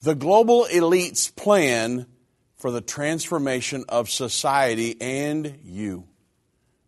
[0.00, 2.06] The global elite's plan
[2.56, 6.04] for the transformation of society and you.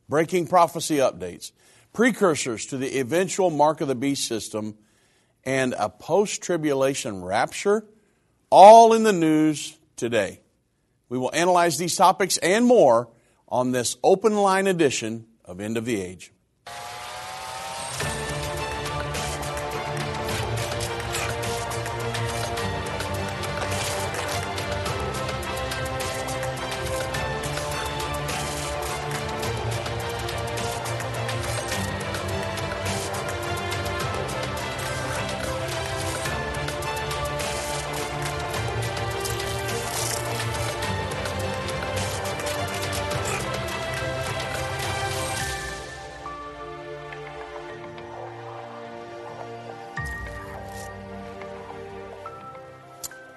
[0.09, 1.51] Breaking prophecy updates,
[1.93, 4.77] precursors to the eventual mark of the beast system,
[5.45, 7.85] and a post tribulation rapture,
[8.51, 10.41] all in the news today.
[11.09, 13.09] We will analyze these topics and more
[13.49, 16.33] on this open line edition of End of the Age.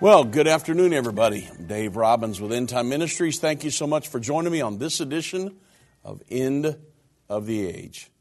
[0.04, 1.48] Well, good afternoon, everybody.
[1.50, 3.40] I'm Dave Robbins with End Time Ministries.
[3.40, 5.56] Thank you so much for joining me on this edition
[6.04, 6.76] of End
[7.30, 8.12] of the Age.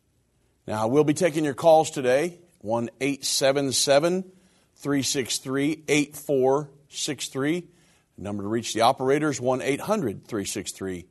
[0.64, 4.22] Now, we'll be taking your calls today 1 877
[4.76, 7.66] 363 8463.
[8.16, 11.06] Number to reach the operators 1 800 363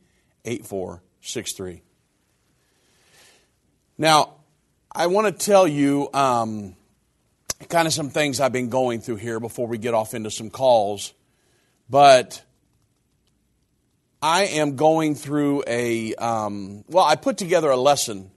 [0.45, 1.83] 8463.
[3.97, 4.35] Now,
[4.89, 6.09] I want to tell you.
[6.13, 6.77] Um,
[7.69, 10.49] kind of some things I've been going through here before we get off into some
[10.49, 11.13] calls.
[11.89, 12.41] But
[14.21, 18.31] I am going through a, um, well, I put together a lesson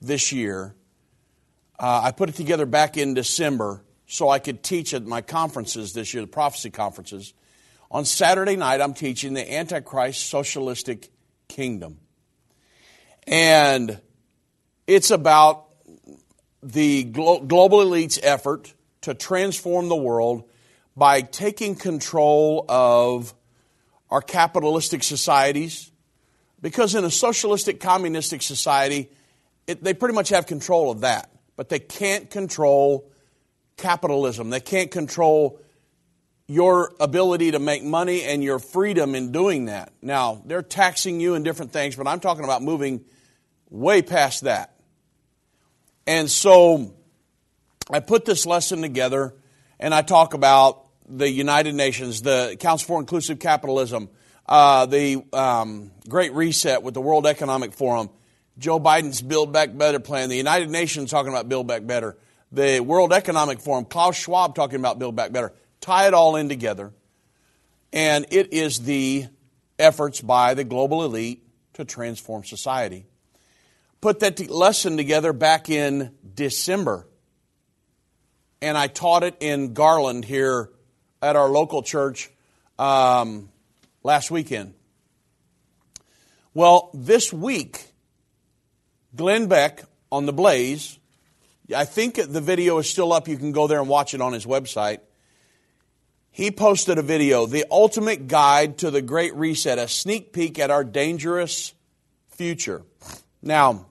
[0.00, 0.74] this year.
[1.78, 5.92] Uh, I put it together back in December so I could teach at my conferences
[5.92, 7.32] this year, the prophecy conferences.
[7.90, 11.10] On Saturday night, I'm teaching the Antichrist Socialistic
[11.48, 11.98] Kingdom.
[13.26, 14.00] And
[14.86, 15.68] it's about
[16.64, 20.48] the global elite's effort to transform the world
[20.96, 23.34] by taking control of
[24.10, 25.90] our capitalistic societies.
[26.62, 29.10] Because in a socialistic, communistic society,
[29.66, 31.30] it, they pretty much have control of that.
[31.56, 33.10] But they can't control
[33.76, 34.50] capitalism.
[34.50, 35.60] They can't control
[36.46, 39.92] your ability to make money and your freedom in doing that.
[40.00, 43.04] Now, they're taxing you in different things, but I'm talking about moving
[43.70, 44.73] way past that.
[46.06, 46.94] And so
[47.90, 49.34] I put this lesson together
[49.78, 54.08] and I talk about the United Nations, the Council for Inclusive Capitalism,
[54.46, 58.10] uh, the um, Great Reset with the World Economic Forum,
[58.58, 62.16] Joe Biden's Build Back Better plan, the United Nations talking about Build Back Better,
[62.52, 65.52] the World Economic Forum, Klaus Schwab talking about Build Back Better.
[65.80, 66.92] Tie it all in together.
[67.92, 69.26] And it is the
[69.78, 71.42] efforts by the global elite
[71.74, 73.06] to transform society
[74.04, 77.06] put that lesson together back in December.
[78.60, 80.68] And I taught it in Garland here
[81.22, 82.30] at our local church
[82.78, 83.48] um,
[84.02, 84.74] last weekend.
[86.52, 87.82] Well, this week,
[89.16, 90.98] Glenn Beck on the Blaze,
[91.74, 93.26] I think the video is still up.
[93.26, 94.98] You can go there and watch it on his website.
[96.30, 100.70] He posted a video, The Ultimate Guide to the Great Reset, a sneak peek at
[100.70, 101.72] our dangerous
[102.28, 102.82] future.
[103.40, 103.86] Now,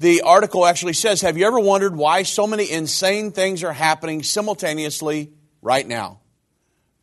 [0.00, 4.22] the article actually says Have you ever wondered why so many insane things are happening
[4.22, 5.30] simultaneously
[5.62, 6.20] right now?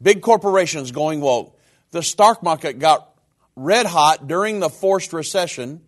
[0.01, 1.57] Big corporations going woke.
[1.91, 3.09] The stock market got
[3.55, 5.81] red hot during the forced recession.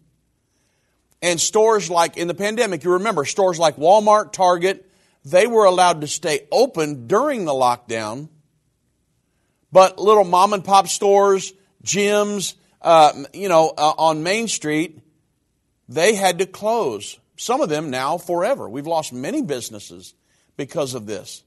[1.22, 4.90] And stores like in the pandemic, you remember stores like Walmart, Target,
[5.26, 8.30] they were allowed to stay open during the lockdown.
[9.72, 11.54] But little mom and pop stores,
[11.84, 15.00] gyms, uh, you know, uh, on Main Street,
[15.90, 17.20] they had to close.
[17.36, 18.70] Some of them now forever.
[18.70, 20.14] We've lost many businesses
[20.56, 21.44] because of this.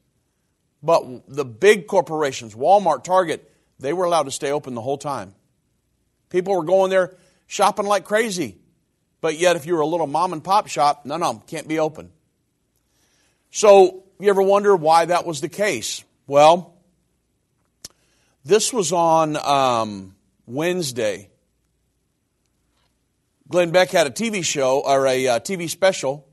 [0.83, 3.49] But the big corporations, Walmart, Target,
[3.79, 5.35] they were allowed to stay open the whole time.
[6.29, 7.15] People were going there
[7.47, 8.59] shopping like crazy.
[9.21, 11.79] But yet, if you were a little mom and pop shop, no, no, can't be
[11.79, 12.11] open.
[13.53, 16.03] So, you ever wonder why that was the case?
[16.27, 16.75] Well,
[18.45, 20.17] this was on um,
[20.47, 21.29] Wednesday.
[23.52, 26.26] Glenn Beck had a TV show or a uh, TV special,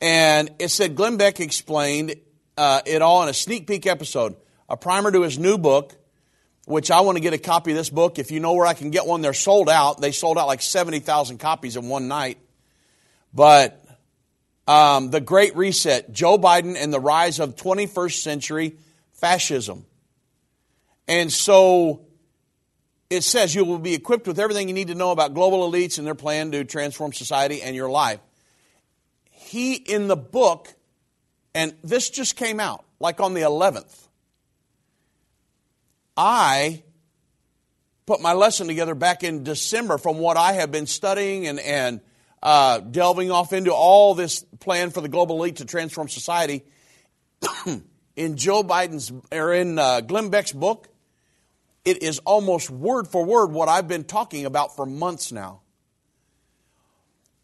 [0.00, 2.14] and it said Glenn Beck explained
[2.56, 4.36] uh, it all in a sneak peek episode,
[4.68, 5.92] a primer to his new book,
[6.64, 8.20] which I want to get a copy of this book.
[8.20, 10.00] If you know where I can get one, they're sold out.
[10.00, 12.38] They sold out like 70,000 copies in one night.
[13.34, 13.84] But
[14.68, 18.76] um, The Great Reset, Joe Biden and the Rise of 21st Century
[19.14, 19.84] Fascism.
[21.08, 22.05] And so
[23.08, 25.98] it says you will be equipped with everything you need to know about global elites
[25.98, 28.20] and their plan to transform society and your life.
[29.30, 30.74] He, in the book,
[31.54, 34.08] and this just came out, like on the 11th.
[36.16, 36.82] I
[38.06, 42.00] put my lesson together back in December from what I have been studying and, and
[42.42, 46.64] uh, delving off into all this plan for the global elite to transform society.
[48.16, 50.88] in Joe Biden's, or in uh, Glenn Beck's book,
[51.86, 55.60] it is almost word for word what I've been talking about for months now.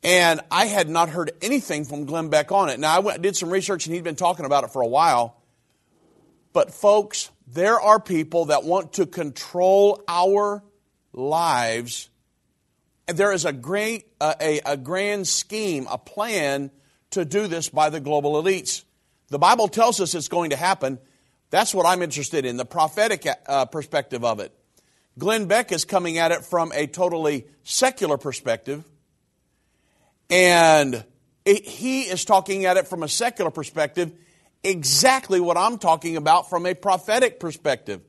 [0.03, 2.81] And I had not heard anything from Glenn Beck on it.
[2.81, 5.41] Now, I went, did some research and he'd been talking about it for a while.
[6.53, 10.65] But, folks, there are people that want to control our
[11.13, 12.11] lives.
[13.07, 16.73] And there is a great, uh, a, a grand scheme, a plan
[17.11, 18.83] to do this by the global elites.
[19.29, 20.99] The Bible tells us it's going to happen.
[21.53, 24.55] That's what I'm interested in, the prophetic uh, perspective of it.
[25.19, 28.83] Glenn Beck is coming at it from a totally secular perspective.
[30.31, 31.05] And
[31.45, 34.13] it, he is talking at it from a secular perspective,
[34.65, 38.01] exactly what I'm talking about from a prophetic perspective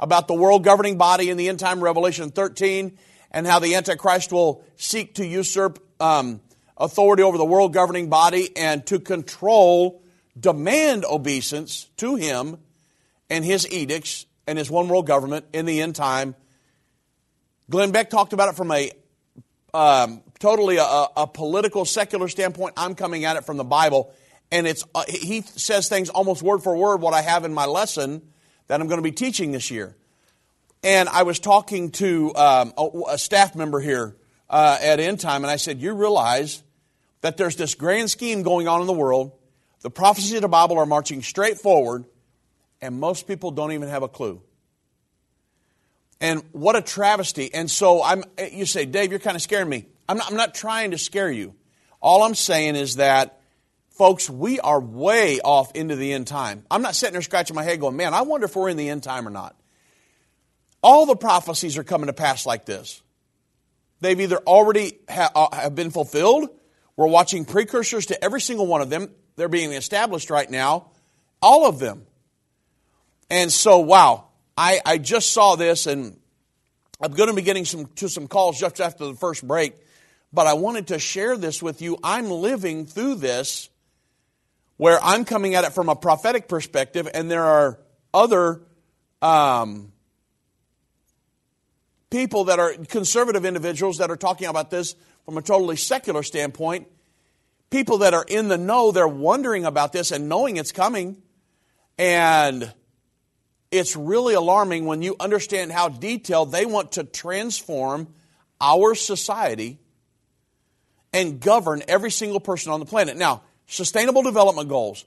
[0.00, 2.98] about the world governing body in the end time Revelation 13
[3.30, 6.40] and how the Antichrist will seek to usurp um,
[6.76, 10.02] authority over the world governing body and to control,
[10.36, 12.58] demand obeisance to him
[13.30, 16.34] and his edicts and his one world government in the end time.
[17.70, 18.90] Glenn Beck talked about it from a
[19.72, 22.74] um, totally a, a, political, secular standpoint.
[22.76, 24.12] I'm coming at it from the Bible.
[24.50, 27.66] And it's, uh, he says things almost word for word what I have in my
[27.66, 28.22] lesson
[28.66, 29.96] that I'm going to be teaching this year.
[30.82, 34.16] And I was talking to um, a, a, staff member here
[34.48, 36.62] uh, at End Time, and I said, You realize
[37.20, 39.32] that there's this grand scheme going on in the world.
[39.82, 42.06] The prophecies of the Bible are marching straight forward,
[42.82, 44.42] and most people don't even have a clue.
[46.20, 47.52] And what a travesty.
[47.52, 49.86] And so I'm, you say, Dave, you're kind of scaring me.
[50.08, 51.54] I'm not, I'm not trying to scare you.
[52.00, 53.40] All I'm saying is that,
[53.90, 56.64] folks, we are way off into the end time.
[56.70, 58.88] I'm not sitting there scratching my head going, man, I wonder if we're in the
[58.88, 59.56] end time or not.
[60.82, 63.02] All the prophecies are coming to pass like this.
[64.00, 66.48] They've either already ha- uh, have been fulfilled.
[66.96, 69.10] We're watching precursors to every single one of them.
[69.36, 70.90] They're being established right now.
[71.42, 72.06] All of them.
[73.30, 76.18] And so, wow, I, I just saw this, and
[77.00, 79.74] I'm going to be getting some, to some calls just after the first break,
[80.32, 81.96] but I wanted to share this with you.
[82.02, 83.70] I'm living through this
[84.76, 87.78] where I'm coming at it from a prophetic perspective, and there are
[88.12, 88.62] other
[89.22, 89.92] um,
[92.10, 96.88] people that are conservative individuals that are talking about this from a totally secular standpoint.
[97.70, 101.22] People that are in the know, they're wondering about this and knowing it's coming.
[101.98, 102.72] And
[103.70, 108.08] it's really alarming when you understand how detailed they want to transform
[108.60, 109.78] our society
[111.12, 113.16] and govern every single person on the planet.
[113.16, 115.04] Now, sustainable development goals.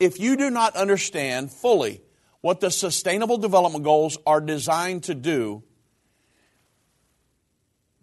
[0.00, 2.02] If you do not understand fully
[2.40, 5.62] what the sustainable development goals are designed to do,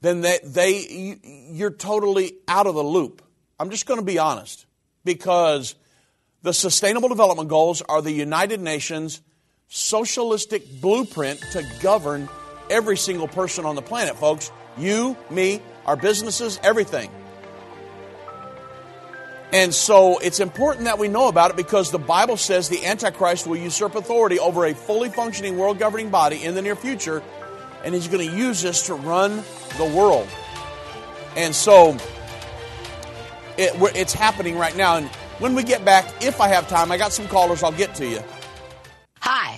[0.01, 1.19] then they, they
[1.51, 3.21] you're totally out of the loop.
[3.59, 4.66] I'm just going to be honest
[5.06, 5.75] because
[6.42, 9.21] the sustainable development goals are the United Nations
[9.74, 12.30] socialistic blueprint to govern
[12.70, 14.52] every single person on the planet, folks.
[14.78, 17.10] You, me, our businesses, everything.
[19.52, 23.48] And so it's important that we know about it because the Bible says the Antichrist
[23.48, 27.24] will usurp authority over a fully functioning world governing body in the near future,
[27.83, 29.44] and he's going to use this to run
[29.78, 30.28] the world.
[31.36, 31.97] And so
[33.57, 34.97] it, it's happening right now.
[34.97, 35.07] And
[35.40, 38.07] when we get back, if I have time, I got some callers, I'll get to
[38.07, 38.21] you.
[39.19, 39.57] Hi,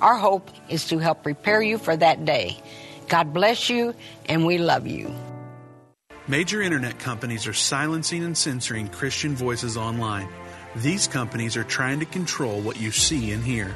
[0.00, 2.56] Our hope is to help prepare you for that day.
[3.08, 3.94] God bless you,
[4.26, 5.14] and we love you.
[6.26, 10.28] Major internet companies are silencing and censoring Christian voices online.
[10.76, 13.74] These companies are trying to control what you see and hear.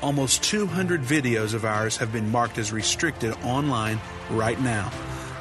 [0.00, 4.00] Almost 200 videos of ours have been marked as restricted online
[4.30, 4.90] right now.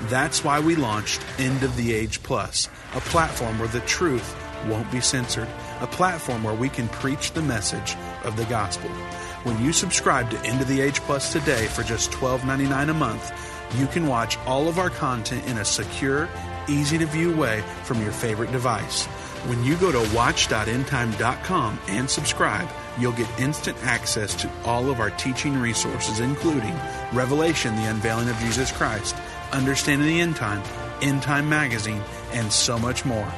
[0.03, 4.35] That's why we launched End of the Age Plus, a platform where the truth
[4.67, 5.47] won't be censored,
[5.81, 8.89] a platform where we can preach the message of the gospel.
[9.43, 13.31] When you subscribe to End of the Age Plus today for just $12.99 a month,
[13.79, 16.27] you can watch all of our content in a secure,
[16.67, 19.05] easy to view way from your favorite device.
[19.47, 22.67] When you go to watch.endtime.com and subscribe,
[22.99, 26.75] you'll get instant access to all of our teaching resources, including
[27.13, 29.15] Revelation, the unveiling of Jesus Christ,
[29.53, 30.61] Understanding the End Time,
[31.01, 32.01] End Time Magazine,
[32.33, 33.31] and so much more.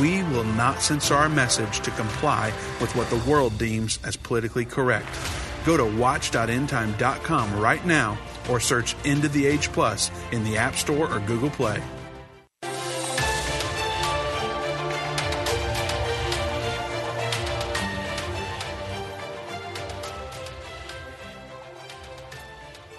[0.00, 4.64] We will not censor our message to comply with what the world deems as politically
[4.64, 5.14] correct.
[5.64, 8.18] Go to watch.endtime.com right now
[8.48, 11.82] or search End of the Age Plus in the App Store or Google Play.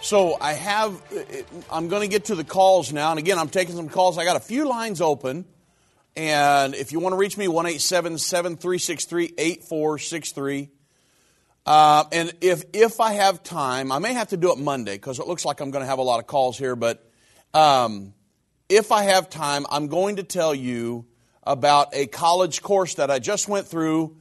[0.01, 1.01] So I have,
[1.71, 3.09] I'm going to get to the calls now.
[3.09, 4.19] And again, I'm taking some calls.
[4.19, 5.45] I got a few lines open.
[6.15, 10.69] And if you want to reach me, 1 363 8463.
[11.65, 15.19] Uh, and if, if I have time, I may have to do it Monday because
[15.19, 16.75] it looks like I'm going to have a lot of calls here.
[16.75, 17.09] But
[17.53, 18.13] um,
[18.69, 21.05] if I have time, I'm going to tell you
[21.43, 24.17] about a college course that I just went through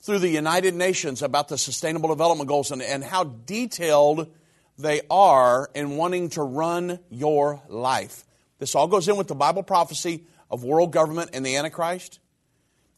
[0.00, 4.32] through the United Nations about the Sustainable Development Goals and, and how detailed
[4.78, 8.24] they are in wanting to run your life.
[8.58, 12.20] This all goes in with the Bible prophecy of world government and the Antichrist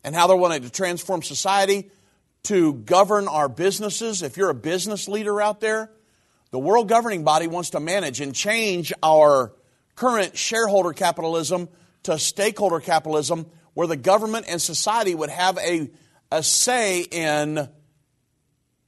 [0.05, 1.91] and how they're wanting to transform society
[2.45, 4.23] to govern our businesses.
[4.23, 5.91] If you're a business leader out there,
[6.51, 9.53] the world governing body wants to manage and change our
[9.97, 11.69] current shareholder capitalism
[12.05, 15.91] to stakeholder capitalism where the government and society would have a,
[16.31, 17.69] a say in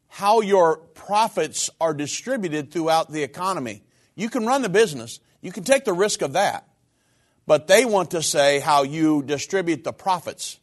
[0.08, 3.82] how your profits are distributed throughout the economy.
[4.14, 6.68] You can run the business, you can take the risk of that,
[7.46, 10.59] but they want to say how you distribute the profits.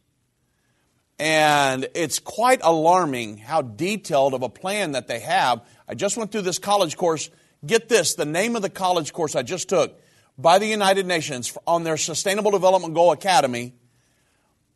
[1.18, 5.62] And it's quite alarming how detailed of a plan that they have.
[5.88, 7.28] I just went through this college course.
[7.66, 10.00] Get this the name of the college course I just took
[10.38, 13.74] by the United Nations on their Sustainable Development Goal Academy.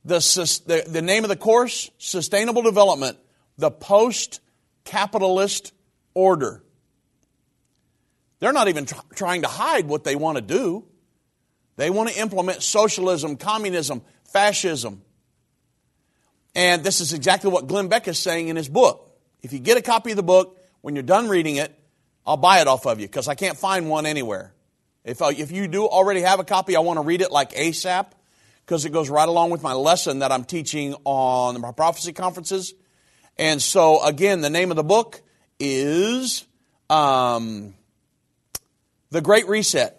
[0.05, 0.19] The,
[0.67, 3.17] the, the name of the course, Sustainable Development,
[3.57, 4.41] the Post
[4.85, 5.73] Capitalist
[6.15, 6.65] Order.
[8.41, 10.85] They're not even tr- trying to hide what they want to do.
[11.77, 15.03] They want to implement socialism, communism, fascism.
[16.55, 19.11] And this is exactly what Glenn Beck is saying in his book.
[19.43, 21.77] If you get a copy of the book, when you're done reading it,
[22.27, 24.53] I'll buy it off of you because I can't find one anywhere.
[25.05, 27.53] If, uh, if you do already have a copy, I want to read it like
[27.53, 28.07] ASAP
[28.65, 32.75] because it goes right along with my lesson that I'm teaching on my prophecy conferences.
[33.37, 35.21] And so, again, the name of the book
[35.59, 36.45] is
[36.89, 37.75] um,
[39.11, 39.99] The Great Reset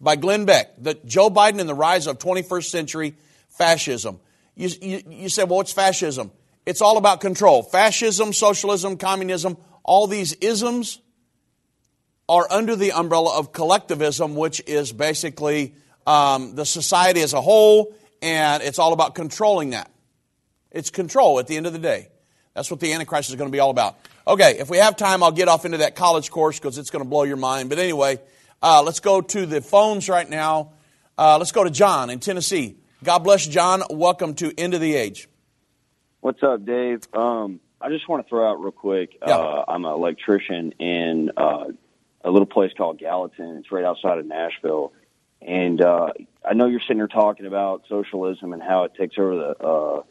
[0.00, 3.14] by Glenn Beck, the Joe Biden and the Rise of 21st Century
[3.48, 4.20] Fascism.
[4.54, 6.30] You, you, you say, well, what's fascism?
[6.66, 7.62] It's all about control.
[7.62, 11.00] Fascism, socialism, communism, all these isms
[12.28, 15.74] are under the umbrella of collectivism, which is basically
[16.06, 19.90] um, the society as a whole, and it's all about controlling that.
[20.70, 22.08] It's control at the end of the day.
[22.54, 23.98] That's what the Antichrist is going to be all about.
[24.26, 27.04] Okay, if we have time, I'll get off into that college course because it's going
[27.04, 27.68] to blow your mind.
[27.68, 28.20] But anyway,
[28.62, 30.72] uh, let's go to the phones right now.
[31.18, 32.76] Uh, let's go to John in Tennessee.
[33.04, 33.82] God bless John.
[33.90, 35.28] Welcome to End of the Age.
[36.20, 37.00] What's up, Dave?
[37.12, 39.18] Um, I just want to throw out real quick.
[39.26, 39.36] Yeah.
[39.38, 41.64] Uh, I'm an electrician in uh,
[42.24, 43.56] a little place called Gallatin.
[43.56, 44.92] It's right outside of Nashville,
[45.40, 46.10] and uh,
[46.48, 50.02] I know you're sitting here talking about socialism and how it takes over the, uh,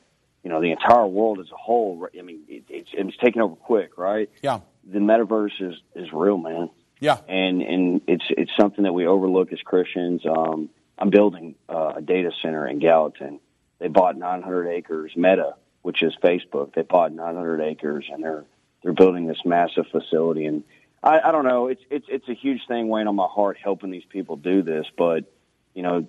[0.43, 2.09] you know, the entire world as a whole.
[2.17, 4.29] I mean, it, it's it's taking over quick, right?
[4.41, 4.59] Yeah.
[4.83, 6.69] The metaverse is is real, man.
[6.99, 7.19] Yeah.
[7.29, 10.23] and and it's it's something that we overlook as Christians.
[10.25, 10.69] Um,
[11.01, 13.39] I'm building uh, a data center in Gallatin.
[13.79, 15.11] They bought 900 acres.
[15.15, 18.45] Meta, which is Facebook, they bought 900 acres, and they're
[18.83, 20.45] they're building this massive facility.
[20.45, 20.63] And
[21.03, 23.89] I, I don't know, it's it's it's a huge thing weighing on my heart helping
[23.89, 24.85] these people do this.
[24.95, 25.25] But
[25.73, 26.07] you know,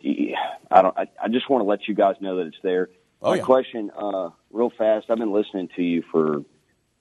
[0.71, 0.99] I don't.
[0.99, 2.91] I, I just want to let you guys know that it's there.
[3.23, 3.43] Oh, my yeah.
[3.45, 5.07] question, uh, real fast.
[5.09, 6.45] I've been listening to you for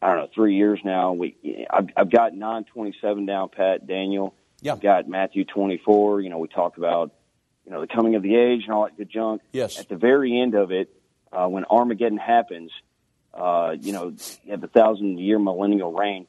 [0.01, 1.11] I don't know three years now.
[1.11, 4.33] We I've, I've got 927 down pat, Daniel.
[4.61, 4.73] Yeah.
[4.73, 6.21] I've got Matthew 24.
[6.21, 7.11] You know, we talked about
[7.71, 9.41] you know the coming of the age and all that good junk.
[9.53, 9.79] Yes.
[9.79, 10.93] At the very end of it,
[11.31, 12.69] uh, when Armageddon happens,
[13.33, 14.09] uh, you know,
[14.43, 16.27] you have the thousand year millennial reign.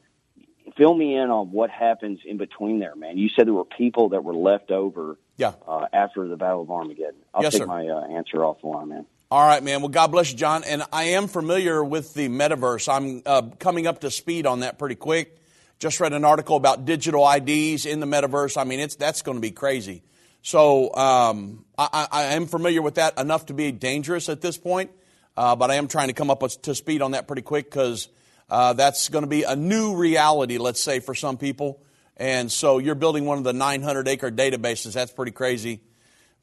[0.77, 3.17] Fill me in on what happens in between there, man.
[3.17, 5.51] You said there were people that were left over Yeah.
[5.67, 7.15] uh, after the Battle of Armageddon.
[7.33, 7.67] I'll Yes, take sir.
[7.67, 9.05] my uh, answer off the line, man.
[9.29, 9.81] All right, man.
[9.81, 10.63] Well, God bless you, John.
[10.63, 12.87] And I am familiar with the metaverse.
[12.87, 15.37] I'm uh, coming up to speed on that pretty quick.
[15.79, 18.55] Just read an article about digital IDs in the metaverse.
[18.55, 20.03] I mean, it's that's going to be crazy.
[20.43, 24.91] So um, I, I, am familiar with that enough to be dangerous at this point,
[25.37, 28.09] uh, but I am trying to come up to speed on that pretty quick because
[28.49, 31.81] uh, that's going to be a new reality, let's say, for some people.
[32.17, 34.91] And so you're building one of the 900 acre databases.
[34.91, 35.79] That's pretty crazy.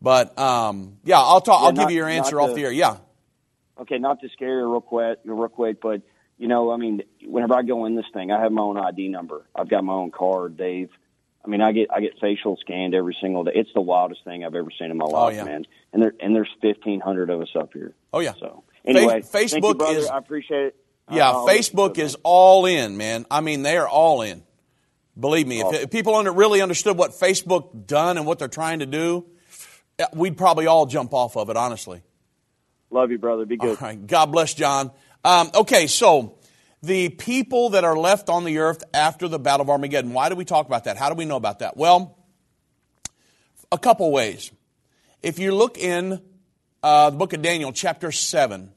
[0.00, 1.60] But um, yeah, I'll talk.
[1.60, 2.72] Yeah, I'll not, give you your answer off the air.
[2.72, 2.96] Yeah.
[3.78, 6.00] Okay, not to scare you real quick, real quick, but
[6.38, 9.08] you know, I mean, whenever I go in this thing, I have my own ID
[9.08, 9.46] number.
[9.54, 10.88] I've got my own card, Dave.
[11.44, 13.52] I mean, I get I get facial scanned every single day.
[13.54, 15.44] It's the wildest thing I've ever seen in my oh, life, oh, yeah.
[15.44, 15.66] man.
[15.92, 17.94] And there and there's fifteen hundred of us up here.
[18.12, 18.34] Oh yeah.
[18.38, 20.06] So anyway, Fa- Facebook you, is.
[20.06, 20.76] I appreciate it.
[21.10, 23.26] Yeah, uh, Facebook is all in, man.
[23.30, 24.42] I mean, they are all in.
[25.18, 28.78] Believe me, if, if people under, really understood what Facebook done and what they're trying
[28.78, 29.26] to do,
[30.14, 31.56] we'd probably all jump off of it.
[31.56, 32.02] Honestly.
[32.90, 33.44] Love you, brother.
[33.46, 33.80] Be good.
[33.80, 34.06] Right.
[34.06, 34.90] God bless John.
[35.24, 36.38] Um, okay, so
[36.82, 40.12] the people that are left on the earth after the Battle of Armageddon.
[40.12, 40.96] Why do we talk about that?
[40.96, 41.76] How do we know about that?
[41.76, 42.16] Well,
[43.70, 44.50] a couple ways.
[45.22, 46.22] If you look in
[46.82, 48.72] uh, the book of Daniel, chapter 7,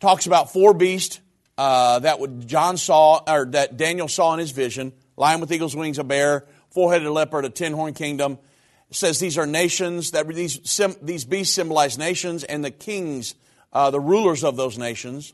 [0.00, 1.20] talks about four beasts
[1.56, 5.98] uh, that John saw, or that Daniel saw in his vision lion with eagle's wings,
[5.98, 8.38] a bear, four headed leopard, a ten horned kingdom.
[8.90, 10.58] It says these are nations, that these,
[11.02, 13.34] these beasts symbolize nations and the kings,
[13.72, 15.32] uh, the rulers of those nations.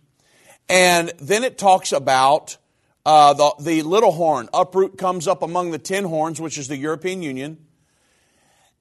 [0.69, 2.57] And then it talks about
[3.05, 4.49] uh, the, the little horn.
[4.55, 7.59] Uproot comes up among the ten horns, which is the European Union,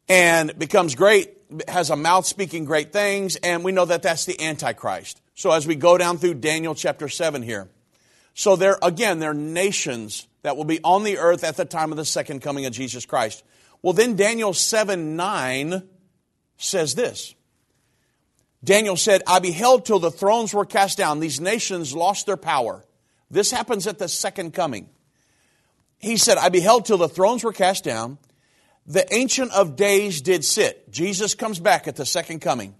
[0.08, 4.40] and becomes great, has a mouth speaking great things, and we know that that's the
[4.42, 5.22] Antichrist.
[5.36, 7.70] So as we go down through Daniel chapter 7 here.
[8.34, 11.92] So there, again, there are nations that will be on the earth at the time
[11.92, 13.44] of the second coming of Jesus Christ.
[13.82, 15.84] Well, then Daniel 7 9
[16.58, 17.36] says this.
[18.64, 21.20] Daniel said, I beheld till the thrones were cast down.
[21.20, 22.84] These nations lost their power.
[23.30, 24.90] This happens at the second coming.
[25.98, 28.18] He said, I beheld till the thrones were cast down.
[28.86, 30.92] The Ancient of Days did sit.
[30.92, 32.76] Jesus comes back at the second coming,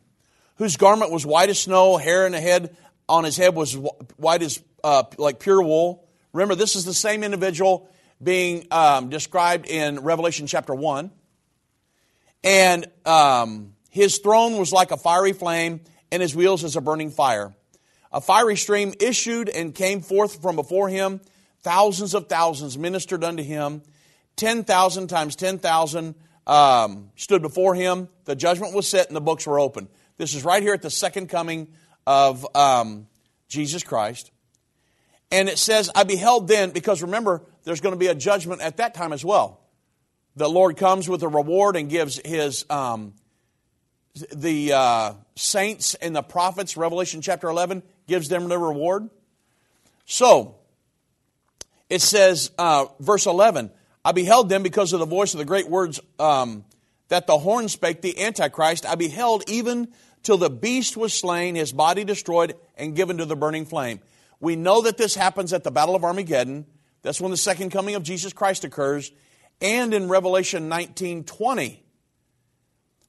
[0.58, 2.76] whose garment was white as snow, hair in the head
[3.12, 3.76] on his head was
[4.16, 6.08] white as uh, like pure wool.
[6.34, 7.90] Remember, this is the same individual
[8.24, 11.12] being um, described in Revelation chapter 1.
[12.44, 17.12] And um, his throne was like a fiery flame, and his wheels as a burning
[17.12, 17.54] fire.
[18.12, 21.22] A fiery stream issued and came forth from before him.
[21.62, 23.84] Thousands of thousands ministered unto him.
[24.38, 26.16] 10,000 times 10,000
[26.48, 28.08] um, stood before him.
[28.26, 29.88] The judgment was set and the books were open.
[30.18, 31.68] This is right here at the second coming
[32.08, 33.08] of um,
[33.50, 34.32] Jesus Christ.
[35.32, 38.78] And it says, I beheld then, because remember, there's going to be a judgment at
[38.78, 39.62] that time as well.
[40.36, 43.14] The Lord comes with a reward and gives his um,
[44.14, 49.10] the uh, saints and the prophets, Revelation chapter 11, gives them the reward.
[50.06, 50.56] So,
[51.90, 53.72] it says, uh, verse 11,
[54.04, 56.66] I beheld them because of the voice of the great words um,
[57.10, 58.86] that the horn spake, the Antichrist.
[58.86, 59.90] I beheld even
[60.24, 64.00] till the beast was slain, his body destroyed, and given to the burning flame.
[64.40, 66.66] We know that this happens at the Battle of Armageddon.
[67.04, 69.12] That's when the second coming of Jesus Christ occurs.
[69.62, 71.84] And in Revelation 19 20,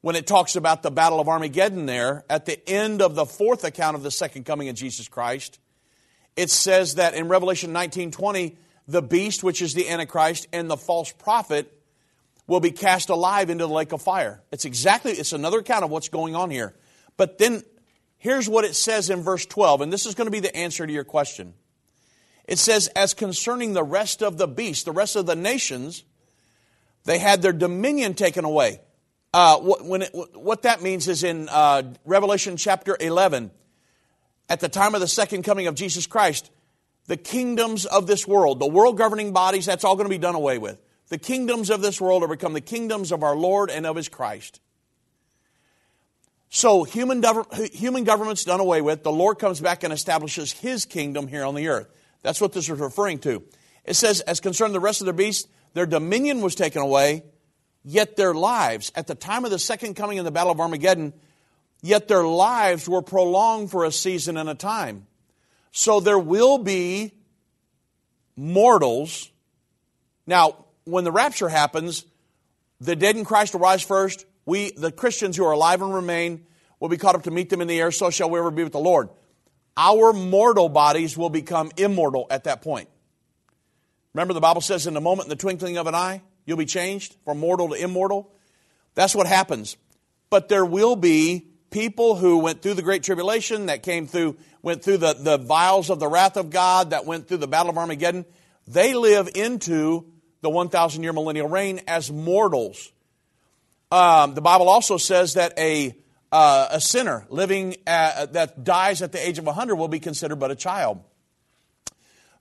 [0.03, 3.65] when it talks about the Battle of Armageddon there, at the end of the fourth
[3.65, 5.59] account of the second coming of Jesus Christ,
[6.37, 8.57] it says that in Revelation 19 20,
[8.89, 11.73] the beast, which is the Antichrist, and the false prophet
[12.49, 14.43] will be cast alive into the lake of fire.
[14.51, 16.75] It's exactly, it's another account of what's going on here.
[17.17, 17.63] But then
[18.19, 20.85] here's what it says in verse 12, and this is going to be the answer
[20.85, 21.55] to your question.
[22.49, 26.03] It says, as concerning the rest of the beasts, the rest of the nations,
[27.05, 28.81] they had their dominion taken away.
[29.35, 33.51] Uh, when it, what that means is in uh, Revelation chapter 11,
[34.51, 36.51] at the time of the second coming of Jesus Christ,
[37.07, 40.35] the kingdoms of this world, the world governing bodies, that's all going to be done
[40.35, 40.79] away with.
[41.09, 44.11] The kingdoms of this world are become the kingdoms of our Lord and of his
[44.11, 44.61] Christ.
[46.51, 47.25] So human,
[47.73, 49.03] human government's done away with.
[49.03, 51.89] The Lord comes back and establishes his kingdom here on the earth.
[52.21, 53.43] That's what this is referring to.
[53.87, 57.25] It says, as concerned the rest of the beasts, their dominion was taken away,
[57.85, 61.13] Yet their lives, at the time of the second coming in the Battle of Armageddon,
[61.83, 65.07] yet their lives were prolonged for a season and a time.
[65.73, 67.13] So there will be
[68.37, 69.31] mortals.
[70.27, 72.05] Now, when the rapture happens,
[72.81, 74.27] the dead in Christ will rise first.
[74.45, 76.47] We, the Christians who are alive and remain,
[76.79, 77.91] will be caught up to meet them in the air.
[77.91, 79.09] So shall we ever be with the Lord.
[79.77, 82.89] Our mortal bodies will become immortal at that point.
[84.15, 86.67] Remember, the Bible says, in the moment, in the twinkling of an eye, You'll be
[86.67, 88.33] changed from mortal to immortal.
[88.95, 89.77] That's what happens.
[90.31, 94.83] But there will be people who went through the Great Tribulation, that came through, went
[94.83, 97.79] through the, the vials of the wrath of God, that went through the Battle of
[97.79, 98.25] Armageddon.
[98.67, 100.07] they live into
[100.43, 102.93] the 1,000 year millennial reign as mortals.
[103.91, 105.95] Um, the Bible also says that a,
[106.31, 110.37] uh, a sinner living at, that dies at the age of 100 will be considered
[110.37, 111.03] but a child.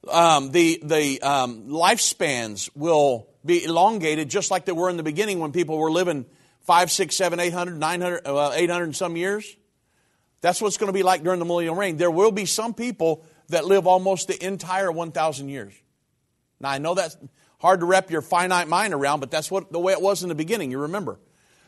[0.09, 5.39] Um, the the um, lifespans will be elongated just like they were in the beginning
[5.39, 6.25] when people were living
[6.61, 9.55] five, six, seven, eight hundred, nine hundred, uh, eight hundred and some years.
[10.41, 11.97] That's what's going to be like during the millennial reign.
[11.97, 15.73] There will be some people that live almost the entire 1,000 years.
[16.59, 17.15] Now, I know that's
[17.59, 20.29] hard to wrap your finite mind around, but that's what the way it was in
[20.29, 21.19] the beginning, you remember.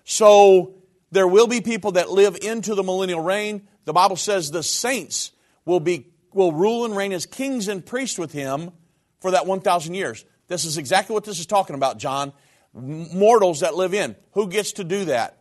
[0.06, 0.76] So,
[1.12, 3.68] there will be people that live into the millennial reign.
[3.86, 5.32] The Bible says the saints
[5.66, 8.72] will be will rule and reign as kings and priests with him
[9.20, 10.26] for that 1,000 years.
[10.48, 12.34] This is exactly what this is talking about, John.
[12.74, 14.16] Mortals that live in.
[14.32, 15.38] Who gets to do that?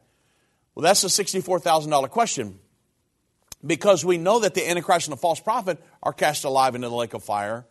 [0.74, 2.58] Well, that's a $64,000 question.
[3.64, 6.94] Because we know that the Antichrist and the false prophet are cast alive into the
[6.94, 7.66] lake of fire.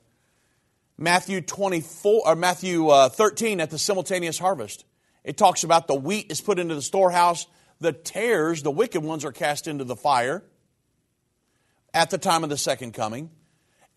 [0.97, 4.85] Matthew 24 or Matthew uh, 13 at the simultaneous harvest.
[5.23, 7.47] It talks about the wheat is put into the storehouse,
[7.79, 10.43] the tares, the wicked ones are cast into the fire
[11.93, 13.29] at the time of the second coming.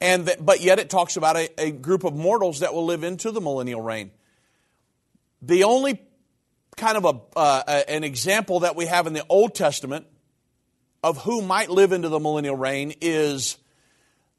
[0.05, 3.05] And that, but yet it talks about a, a group of mortals that will live
[3.05, 4.11] into the millennial reign.
[5.41, 5.99] The only
[6.77, 10.07] kind of a, uh, an example that we have in the Old Testament
[11.03, 13.57] of who might live into the millennial reign is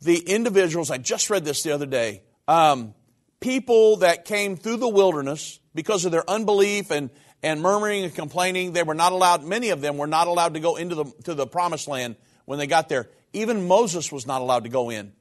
[0.02, 0.92] the individuals.
[0.92, 2.22] I just read this the other day.
[2.48, 2.94] Um,
[3.40, 7.10] people that came through the wilderness because of their unbelief and,
[7.42, 8.74] and murmuring and complaining.
[8.74, 11.34] They were not allowed, many of them were not allowed to go into the, to
[11.34, 13.10] the promised land when they got there.
[13.34, 15.12] Even Moses was not allowed to go in.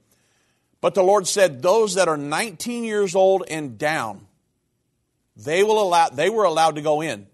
[0.85, 4.27] But the Lord said, those that are 19 years old and down,
[5.35, 7.25] they will allow, they were allowed to go in.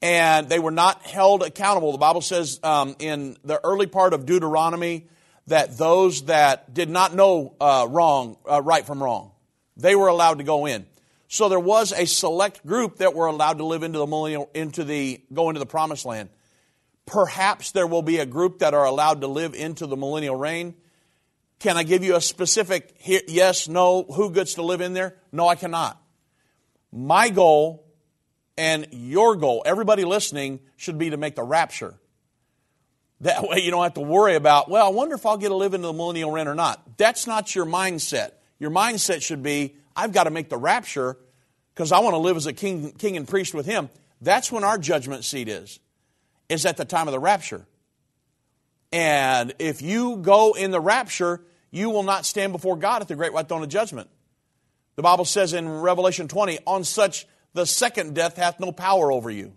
[0.00, 1.90] And they were not held accountable.
[1.90, 5.08] The Bible says um, in the early part of Deuteronomy
[5.48, 9.32] that those that did not know uh, wrong, uh, right from wrong,
[9.76, 10.86] they were allowed to go in.
[11.26, 14.84] So there was a select group that were allowed to live into the millennial, into
[14.84, 16.28] the go into the promised land.
[17.04, 20.76] Perhaps there will be a group that are allowed to live into the millennial reign.
[21.62, 25.14] Can I give you a specific yes, no, who gets to live in there?
[25.30, 25.96] No, I cannot.
[26.90, 27.86] My goal
[28.58, 31.94] and your goal, everybody listening, should be to make the rapture.
[33.20, 35.54] That way you don't have to worry about, well, I wonder if I'll get to
[35.54, 36.96] live into the millennial rent or not.
[36.96, 38.32] That's not your mindset.
[38.58, 41.16] Your mindset should be, I've got to make the rapture
[41.74, 43.88] because I want to live as a king, king and priest with him.
[44.20, 45.78] That's when our judgment seat is
[46.48, 47.68] is at the time of the rapture.
[48.90, 51.40] And if you go in the rapture,
[51.72, 54.08] you will not stand before God at the great white throne of judgment.
[54.94, 59.30] The Bible says in Revelation 20, on such the second death hath no power over
[59.30, 59.52] you.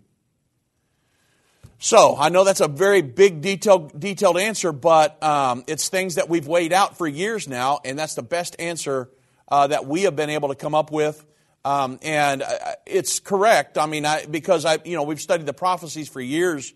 [1.78, 6.28] So, I know that's a very big, detailed, detailed answer, but um, it's things that
[6.28, 9.10] we've weighed out for years now, and that's the best answer
[9.48, 11.24] uh, that we have been able to come up with.
[11.66, 12.48] Um, and uh,
[12.86, 13.76] it's correct.
[13.76, 16.72] I mean, I, because I, you know, we've studied the prophecies for years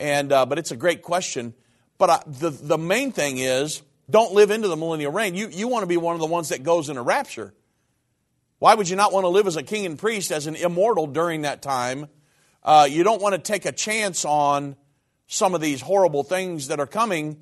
[0.00, 1.54] and, uh, but it's a great question.
[1.98, 5.34] But I, the, the main thing is don't live into the millennial reign.
[5.34, 7.54] You, you want to be one of the ones that goes in a rapture.
[8.58, 11.06] Why would you not want to live as a king and priest, as an immortal
[11.06, 12.08] during that time?
[12.62, 14.76] Uh, you don't want to take a chance on
[15.26, 17.38] some of these horrible things that are coming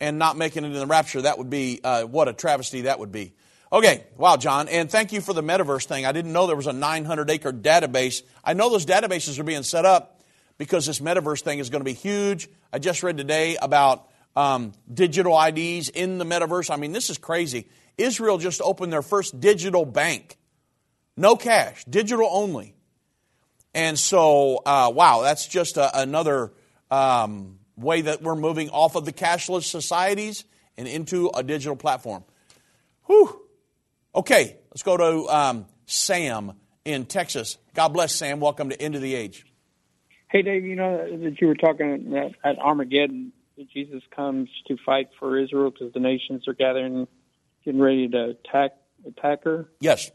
[0.00, 1.22] and not making it in the rapture.
[1.22, 3.34] That would be uh, what a travesty that would be.
[3.72, 6.04] Okay, wow, John, and thank you for the metaverse thing.
[6.04, 8.22] I didn't know there was a 900 acre database.
[8.42, 10.22] I know those databases are being set up
[10.58, 12.48] because this metaverse thing is going to be huge.
[12.72, 16.70] I just read today about um, digital IDs in the metaverse.
[16.70, 17.68] I mean, this is crazy.
[17.98, 20.38] Israel just opened their first digital bank.
[21.16, 22.74] No cash, digital only.
[23.74, 26.52] And so, uh, wow, that's just a, another
[26.90, 30.44] um, way that we're moving off of the cashless societies
[30.76, 32.24] and into a digital platform.
[33.06, 33.40] Whew.
[34.14, 36.52] Okay, let's go to um, Sam
[36.84, 37.58] in Texas.
[37.74, 38.40] God bless Sam.
[38.40, 39.46] Welcome to End of the Age.
[40.28, 44.76] Hey, Dave, you know that you were talking at, at Armageddon that Jesus comes to
[44.86, 47.06] fight for Israel because the nations are gathering,
[47.62, 48.72] getting ready to attack
[49.06, 49.68] attack her.
[49.80, 50.10] Yes.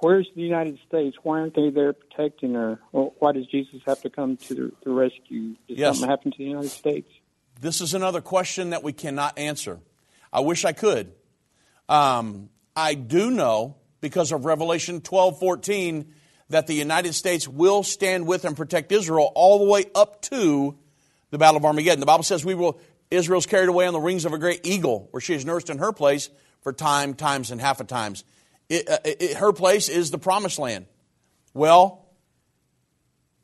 [0.00, 1.16] Where's the United States?
[1.22, 2.80] Why aren't they there protecting her?
[2.90, 5.54] Well, why does Jesus have to come to the, the rescue?
[5.68, 5.98] Did yes.
[5.98, 7.08] something happen to the United States?
[7.60, 9.78] This is another question that we cannot answer.
[10.32, 11.12] I wish I could.
[11.88, 16.14] Um, I do know because of Revelation twelve fourteen
[16.48, 20.76] that the United States will stand with and protect Israel all the way up to
[21.30, 22.00] the Battle of Armageddon.
[22.00, 22.78] The Bible says we will,
[23.10, 25.78] Israel's carried away on the wings of a great eagle, where she is nursed in
[25.78, 26.30] her place
[26.62, 28.24] for time, times, and half a times.
[28.68, 30.86] It, uh, it, her place is the promised land.
[31.54, 32.06] Well,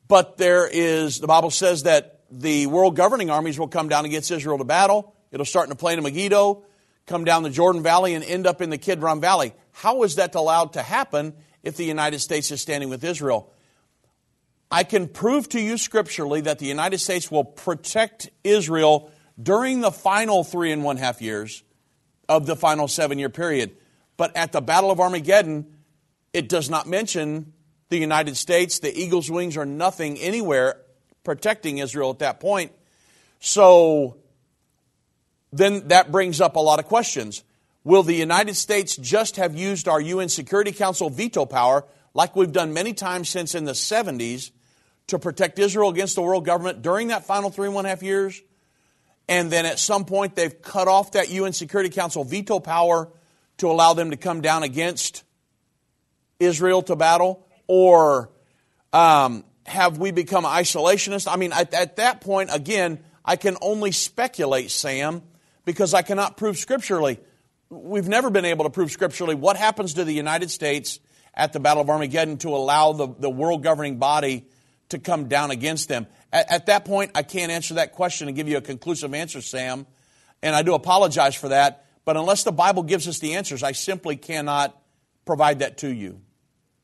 [0.09, 4.31] but there is, the Bible says that the world governing armies will come down against
[4.31, 5.15] Israel to battle.
[5.33, 6.63] It'll start in the plain of Megiddo,
[7.07, 9.53] come down the Jordan Valley and end up in the Kidron Valley.
[9.73, 13.53] How is that allowed to happen if the United States is standing with Israel?
[14.71, 19.93] I can prove to you scripturally that the United States will protect Israel during the
[19.93, 21.63] final three and one half years
[22.29, 23.77] of the final seven year period.
[24.17, 25.77] But at the Battle of Armageddon,
[26.33, 27.53] it does not mention
[27.91, 28.81] the United States.
[28.81, 30.81] The eagle's wings are nothing anywhere
[31.23, 32.73] protecting Israel at that point.
[33.41, 34.17] So
[35.53, 37.45] then that brings up a lot of questions.
[37.85, 42.51] Will the United States just have used our UN Security Council veto power, like we've
[42.51, 44.51] done many times since in the 70s,
[45.09, 48.41] to protect Israel against the world government during that final three and one half years?
[49.29, 53.11] And then at some point they've cut off that UN Security Council veto power
[53.59, 55.25] to allow them to come down against
[56.39, 57.47] Israel to battle?
[57.67, 58.31] Or
[58.93, 61.31] um, have we become isolationist?
[61.31, 65.23] I mean, at, at that point, again, I can only speculate, Sam,
[65.65, 67.19] because I cannot prove scripturally.
[67.69, 71.01] We've never been able to prove scripturally what happens to the United States
[71.35, 74.47] at the Battle of Armageddon to allow the, the world governing body
[74.91, 76.07] to come down against them.
[76.33, 79.41] At, at that point, I can't answer that question and give you a conclusive answer,
[79.41, 79.87] Sam.
[80.43, 81.85] And I do apologize for that.
[82.05, 84.81] But unless the Bible gives us the answers, I simply cannot
[85.25, 86.21] provide that to you.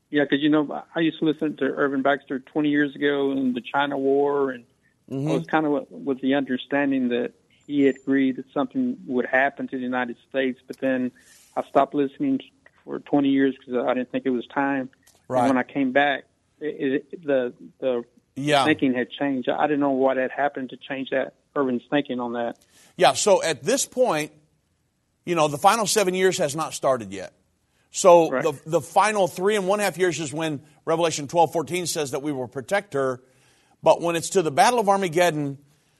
[0.09, 3.53] Yeah, because you know, I used to listen to Irvin Baxter 20 years ago in
[3.53, 4.65] the China War, and
[5.09, 5.27] mm-hmm.
[5.27, 7.31] I was kind of with the understanding that
[7.65, 11.11] he had agreed that something would happen to the United States, but then
[11.55, 12.41] I stopped listening
[12.83, 14.89] for 20 years because I didn't think it was time.
[15.27, 15.39] Right.
[15.39, 16.25] And when I came back,
[16.63, 18.03] it, it, the the
[18.35, 18.65] yeah.
[18.65, 19.49] thinking had changed.
[19.49, 22.57] I didn't know what had happened to change that Irvin's thinking on that.
[22.97, 23.13] Yeah.
[23.13, 24.31] So at this point,
[25.25, 27.33] you know, the final seven years has not started yet.
[27.91, 28.43] So right.
[28.43, 32.21] the, the final three and one half years is when Revelation twelve fourteen says that
[32.21, 33.21] we will protect her.
[33.83, 35.57] But when it's to the Battle of Armageddon,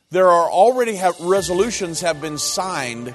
[0.09, 3.13] there are already have, resolutions have been signed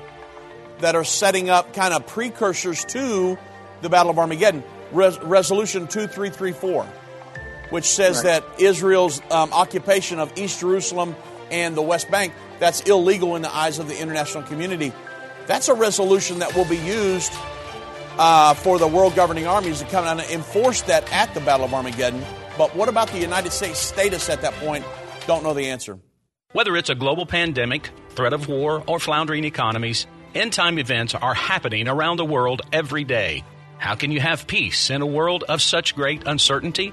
[0.80, 3.38] that are setting up kind of precursors to
[3.80, 4.62] the Battle of Armageddon.
[4.92, 6.86] Res, resolution 2334,
[7.70, 8.42] which says right.
[8.42, 11.14] that Israel's um, occupation of East Jerusalem
[11.50, 14.92] and the West Bank, that's illegal in the eyes of the international community.
[15.46, 17.32] That's a resolution that will be used
[18.18, 21.66] uh, for the world governing armies to come out and enforce that at the Battle
[21.66, 22.22] of Armageddon.
[22.58, 24.84] But what about the United States status at that point?
[25.26, 25.98] Don't know the answer.
[26.52, 31.34] Whether it's a global pandemic, threat of war, or floundering economies, end time events are
[31.34, 33.44] happening around the world every day.
[33.78, 36.92] How can you have peace in a world of such great uncertainty?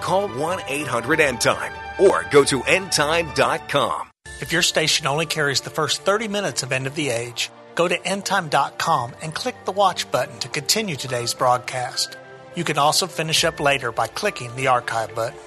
[0.00, 4.10] Call 1 800 End Time or go to endtime.com.
[4.40, 7.88] If your station only carries the first 30 minutes of End of the Age, go
[7.88, 12.16] to endtime.com and click the watch button to continue today's broadcast.
[12.54, 15.38] You can also finish up later by clicking the archive button.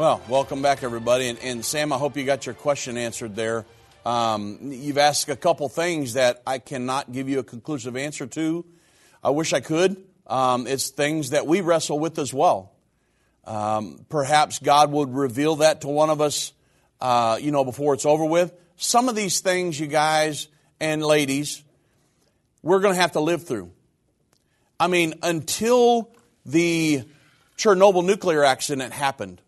[0.00, 1.28] Well, welcome back, everybody.
[1.28, 3.66] And, and, Sam, I hope you got your question answered there.
[4.06, 8.64] Um, you've asked a couple things that I cannot give you a conclusive answer to.
[9.22, 10.02] I wish I could.
[10.26, 12.72] Um, it's things that we wrestle with as well.
[13.44, 16.54] Um, perhaps God would reveal that to one of us,
[17.02, 18.54] uh, you know, before it's over with.
[18.76, 20.48] Some of these things, you guys
[20.80, 21.62] and ladies,
[22.62, 23.70] we're going to have to live through.
[24.80, 26.10] I mean, until
[26.46, 27.02] the
[27.58, 29.42] Chernobyl nuclear accident happened,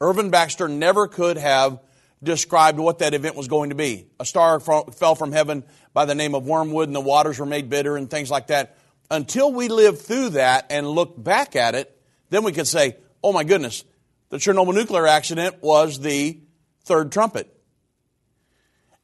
[0.00, 1.80] Irvin Baxter never could have
[2.22, 4.06] described what that event was going to be.
[4.20, 7.68] A star fell from heaven by the name of wormwood, and the waters were made
[7.70, 8.76] bitter, and things like that.
[9.10, 11.94] Until we live through that and look back at it,
[12.30, 13.84] Then we could say, oh my goodness,
[14.30, 16.40] the Chernobyl nuclear accident was the
[16.84, 17.54] third trumpet.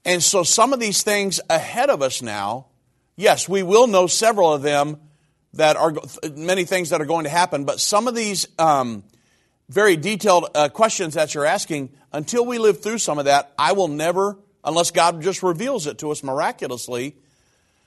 [0.05, 2.67] And so some of these things ahead of us now,
[3.17, 4.99] yes, we will know several of them
[5.55, 5.95] that are
[6.35, 9.05] many things that are going to happen, but some of these um,
[9.69, 13.73] very detailed uh, questions that you're asking, until we live through some of that, I
[13.73, 17.17] will never, unless God just reveals it to us miraculously,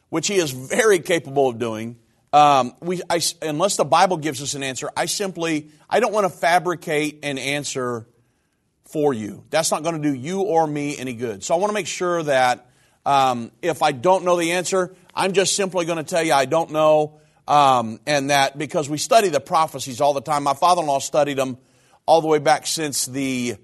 [0.10, 1.98] which He is very capable of doing.
[2.34, 6.32] Um, we, I, unless the Bible gives us an answer, I simply, I don't want
[6.32, 8.08] to fabricate an answer
[8.86, 9.44] for you.
[9.50, 11.44] That's not going to do you or me any good.
[11.44, 12.70] So I want to make sure that
[13.06, 16.46] um, if I don't know the answer, I'm just simply going to tell you I
[16.46, 17.20] don't know.
[17.48, 20.44] Um, and that because we study the prophecies all the time.
[20.44, 21.58] My father in law studied them
[22.08, 23.58] all the way back since the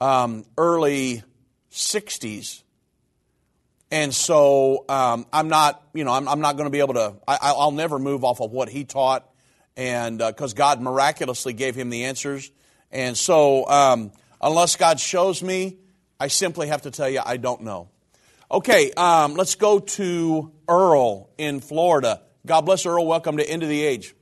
[0.00, 1.22] um, early
[1.70, 2.62] 60s.
[3.90, 7.16] And so um, I'm not, you know, I'm, I'm not going to be able to,
[7.26, 9.28] I, will never move off of what he taught.
[9.76, 12.50] And because uh, God miraculously gave him the answers.
[12.90, 15.76] And so um, unless God shows me,
[16.20, 17.90] I simply have to tell you I don't know.
[18.50, 22.22] Okay, um, let's go to Earl in Florida.
[22.46, 23.06] God bless Earl.
[23.06, 24.14] Welcome to End of the Age.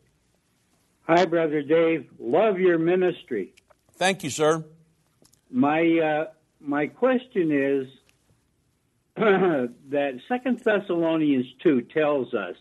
[1.02, 2.08] Hi, Brother Dave.
[2.18, 3.54] Love your ministry.
[3.96, 4.64] Thank you, sir.
[5.50, 6.26] My uh,
[6.60, 7.88] my question is
[9.16, 12.56] that Second Thessalonians two tells us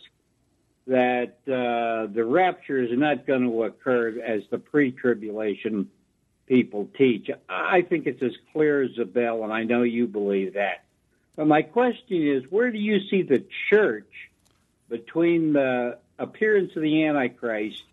[0.88, 5.90] that uh, the rapture is not going to occur as the pre-tribulation
[6.46, 7.30] people teach.
[7.50, 10.84] I think it's as clear as a bell, and I know you believe that.
[11.36, 14.30] But my question is, where do you see the church
[14.88, 17.84] between the appearance of the Antichrist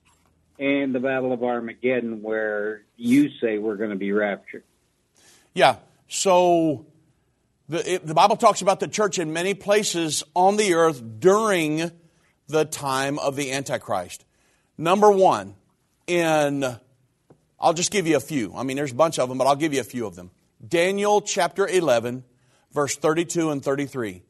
[0.63, 4.63] and the Battle of Armageddon, where you say we're going to be raptured?
[5.55, 5.77] Yeah.
[6.07, 6.87] So
[7.69, 11.91] the, it, the Bible talks about the church in many places on the earth during
[12.47, 14.25] the time of the Antichrist.
[14.79, 15.57] Number one,
[16.07, 16.65] in,
[17.59, 18.55] I'll just give you a few.
[18.55, 20.31] I mean, there's a bunch of them, but I'll give you a few of them.
[20.67, 22.23] Daniel chapter 11,
[22.71, 24.23] verse 32 and 33.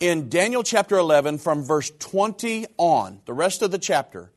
[0.00, 4.30] In Daniel chapter 11, from verse 20 on, the rest of the chapter,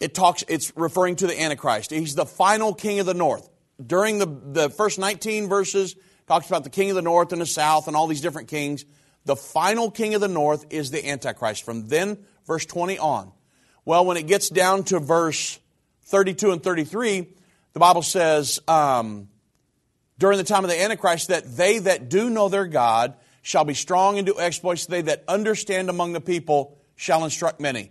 [0.00, 1.90] it talks, it's referring to the Antichrist.
[1.90, 3.48] He's the final king of the north.
[3.84, 5.94] During the, the first 19 verses,
[6.26, 8.84] talks about the king of the north and the south and all these different kings.
[9.24, 11.64] The final king of the north is the Antichrist.
[11.64, 13.32] From then, verse 20 on.
[13.84, 15.58] Well, when it gets down to verse
[16.04, 17.26] 32 and 33,
[17.72, 19.28] the Bible says, um,
[20.18, 23.74] during the time of the Antichrist that they that do know their God shall be
[23.74, 24.86] strong and do exploits.
[24.86, 27.90] They that understand among the people shall instruct many.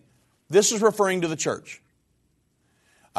[0.50, 1.82] This is referring to the church.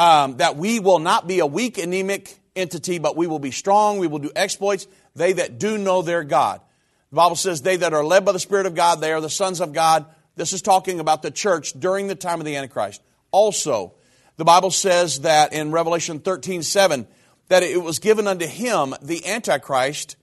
[0.00, 3.98] Um, that we will not be a weak, anemic entity, but we will be strong.
[3.98, 4.86] We will do exploits.
[5.14, 6.62] They that do know their God.
[7.10, 9.28] The Bible says, they that are led by the Spirit of God, they are the
[9.28, 10.06] sons of God.
[10.36, 13.02] This is talking about the church during the time of the Antichrist.
[13.30, 13.92] Also,
[14.38, 17.06] the Bible says that in Revelation 13 7,
[17.48, 20.16] that it was given unto him, the Antichrist,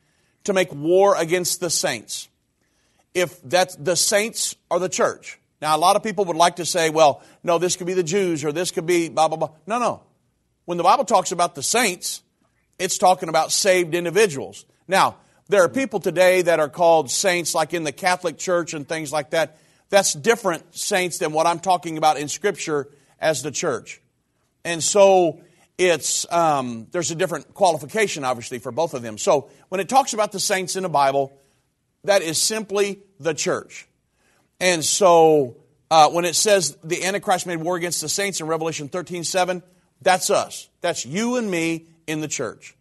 [0.46, 2.30] to make war against the saints.
[3.14, 5.38] If that the saints are the church.
[5.62, 8.04] Now, a lot of people would like to say, well, no, this could be the
[8.04, 9.50] Jews or this could be blah, blah, blah.
[9.66, 10.04] No, no.
[10.66, 12.22] When the Bible talks about the saints,
[12.78, 14.66] it's talking about saved individuals.
[14.88, 15.18] Now,
[15.50, 19.12] there are people today that are called saints, like in the Catholic Church and things
[19.12, 19.58] like that.
[19.90, 22.90] That's different saints than what I'm talking about in Scripture
[23.20, 24.02] as the church.
[24.66, 25.42] And so
[25.78, 29.18] it's um, there's a different qualification, obviously, for both of them.
[29.18, 31.32] So when it talks about the saints in the Bible,
[32.04, 33.88] that is simply the church.
[34.60, 35.58] And so
[35.92, 39.64] uh, when it says the Antichrist made war against the saints in Revelation 13 7,
[40.02, 40.70] that's us.
[40.82, 42.76] That's you and me in the church.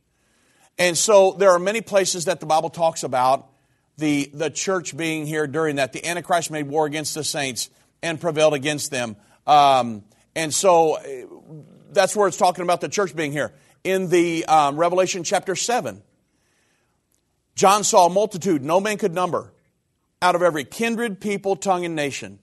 [0.78, 3.48] And so there are many places that the Bible talks about
[3.96, 5.92] the, the church being here during that.
[5.92, 7.70] The Antichrist made war against the saints
[8.02, 9.16] and prevailed against them.
[9.46, 10.98] Um, and so
[11.92, 13.52] that's where it's talking about the church being here.
[13.84, 16.02] In the um, Revelation chapter 7,
[17.54, 19.52] John saw a multitude no man could number
[20.22, 22.38] out of every kindred, people, tongue, and nation.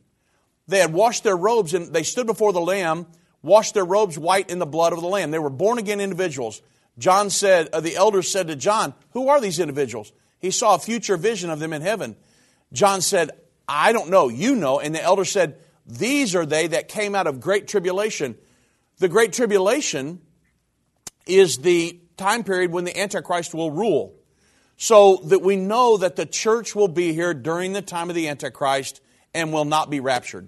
[0.68, 3.08] They had washed their robes and they stood before the Lamb,
[3.42, 5.32] washed their robes white in the blood of the Lamb.
[5.32, 6.62] They were born again individuals.
[6.98, 10.14] John said, uh, the elders said to John, Who are these individuals?
[10.40, 12.16] He saw a future vision of them in heaven.
[12.72, 13.32] John said,
[13.68, 14.80] I don't know, you know.
[14.80, 18.38] And the elder said, These are they that came out of great tribulation
[19.00, 20.22] the Great Tribulation
[21.26, 24.16] is the time period when the Antichrist will rule.
[24.78, 28.28] So that we know that the church will be here during the time of the
[28.28, 29.02] Antichrist
[29.34, 30.48] and will not be raptured.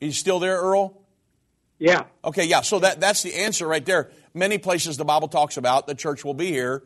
[0.00, 1.00] Are you still there, Earl?
[1.78, 2.04] Yeah.
[2.24, 2.60] Okay, yeah.
[2.62, 4.10] So that, that's the answer right there.
[4.34, 6.82] Many places the Bible talks about the church will be here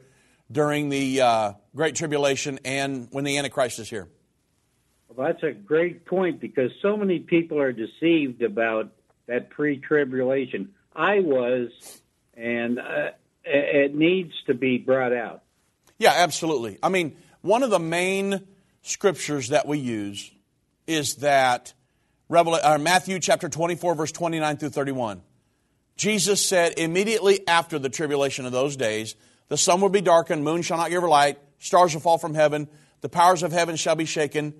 [0.50, 4.08] during the uh, Great Tribulation and when the Antichrist is here.
[5.08, 8.92] Well, that's a great point because so many people are deceived about
[9.26, 10.70] that pre tribulation.
[10.96, 11.70] I was,
[12.34, 13.10] and uh,
[13.44, 15.42] it needs to be brought out.
[15.98, 16.78] Yeah, absolutely.
[16.82, 18.46] I mean, one of the main
[18.82, 20.30] scriptures that we use
[20.86, 21.74] is that
[22.28, 25.22] Revel- uh, Matthew chapter 24, verse 29 through 31.
[25.96, 29.14] Jesus said, immediately after the tribulation of those days,
[29.48, 32.34] the sun will be darkened, moon shall not give her light, stars will fall from
[32.34, 32.68] heaven,
[33.00, 34.54] the powers of heaven shall be shaken.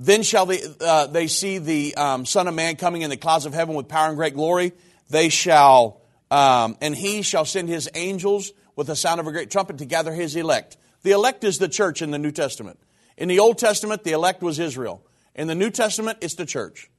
[0.00, 3.46] Then shall they, uh, they see the um, Son of Man coming in the clouds
[3.46, 4.72] of heaven with power and great glory.
[5.08, 9.50] They shall, um, and he shall send his angels with the sound of a great
[9.50, 10.76] trumpet to gather his elect.
[11.02, 12.78] The elect is the church in the New Testament.
[13.16, 15.06] In the Old Testament, the elect was Israel.
[15.34, 16.90] In the New Testament, it's the church.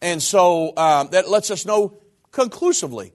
[0.00, 1.98] And so um, that lets us know
[2.30, 3.12] conclusively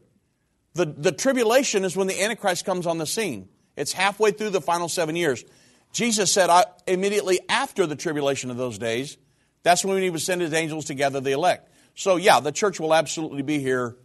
[0.74, 3.50] the, the tribulation is when the Antichrist comes on the scene.
[3.76, 5.44] It's halfway through the final seven years.
[5.92, 9.18] Jesus said, I, immediately after the tribulation of those days,
[9.64, 11.70] that's when he would send his angels to gather the elect.
[11.96, 13.98] So, yeah, the church will absolutely be here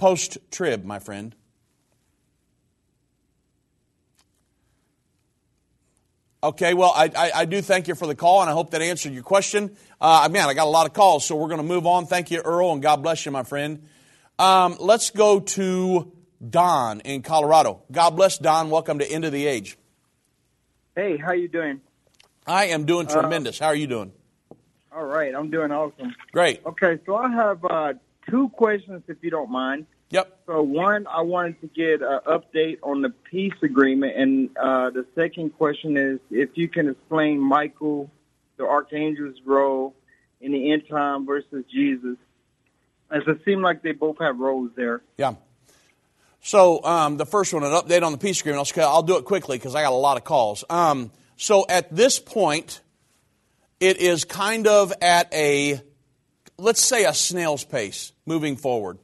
[0.00, 1.36] post trib, my friend.
[6.42, 8.80] Okay, well, I, I, I, do thank you for the call, and I hope that
[8.80, 9.76] answered your question.
[10.00, 12.06] Uh, man, I got a lot of calls, so we're going to move on.
[12.06, 13.86] Thank you, Earl, and God bless you, my friend.
[14.38, 16.10] Um, let's go to
[16.48, 17.82] Don in Colorado.
[17.92, 18.70] God bless Don.
[18.70, 19.76] Welcome to End of the Age.
[20.96, 21.82] Hey, how you doing?
[22.46, 23.60] I am doing uh, tremendous.
[23.60, 24.12] Uh, how are you doing?
[24.96, 26.14] All right, I'm doing awesome.
[26.32, 26.64] Great.
[26.64, 27.92] Okay, so I have uh,
[28.30, 29.86] two questions, if you don't mind.
[30.10, 30.40] Yep.
[30.46, 35.06] So one, I wanted to get an update on the peace agreement, and uh, the
[35.14, 38.10] second question is if you can explain Michael,
[38.56, 39.94] the archangel's role
[40.40, 42.16] in the end time versus Jesus,
[43.10, 45.02] as it seemed like they both have roles there.
[45.16, 45.34] Yeah.
[46.42, 48.76] So um, the first one, an update on the peace agreement.
[48.76, 50.64] I'll, I'll do it quickly because I got a lot of calls.
[50.70, 52.80] Um, so at this point,
[53.78, 55.80] it is kind of at a,
[56.60, 58.98] let's say, a snail's pace moving forward.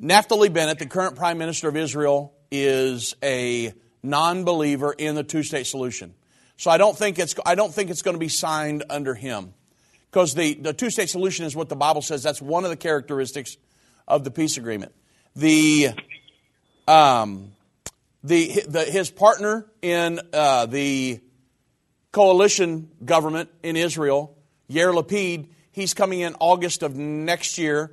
[0.00, 3.72] Naftali Bennett, the current prime minister of Israel, is a
[4.02, 6.14] non-believer in the two-state solution.
[6.56, 9.54] So I don't think it's I don't think it's going to be signed under him,
[10.10, 12.22] because the the two-state solution is what the Bible says.
[12.22, 13.56] That's one of the characteristics
[14.06, 14.92] of the peace agreement.
[15.34, 15.90] The
[16.86, 17.52] um,
[18.22, 21.20] the, the his partner in uh, the
[22.12, 24.38] coalition government in Israel,
[24.70, 27.90] Yair Lapid, he's coming in August of next year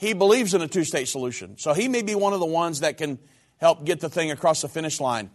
[0.00, 1.58] he believes in a two state solution.
[1.58, 3.18] So he may be one of the ones that can
[3.58, 5.28] help get the thing across the finish line.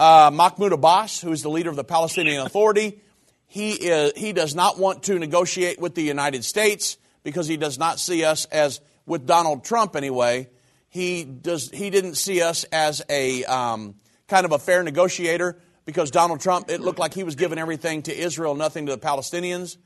[0.00, 3.00] Uh, Mahmoud Abbas, who is the leader of the Palestinian Authority,
[3.46, 7.78] he, is, he does not want to negotiate with the United States because he does
[7.78, 10.48] not see us as, with Donald Trump anyway,
[10.88, 13.94] he, does, he didn't see us as a um,
[14.26, 18.02] kind of a fair negotiator because Donald Trump, it looked like he was giving everything
[18.02, 19.76] to Israel, nothing to the Palestinians.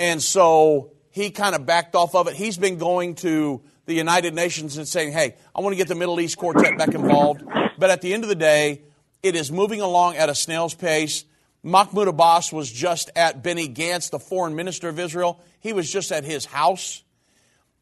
[0.00, 2.34] And so he kind of backed off of it.
[2.34, 5.94] He's been going to the United Nations and saying, hey, I want to get the
[5.94, 7.44] Middle East Quartet back involved.
[7.76, 8.80] But at the end of the day,
[9.22, 11.26] it is moving along at a snail's pace.
[11.62, 15.38] Mahmoud Abbas was just at Benny Gantz, the foreign minister of Israel.
[15.60, 17.02] He was just at his house.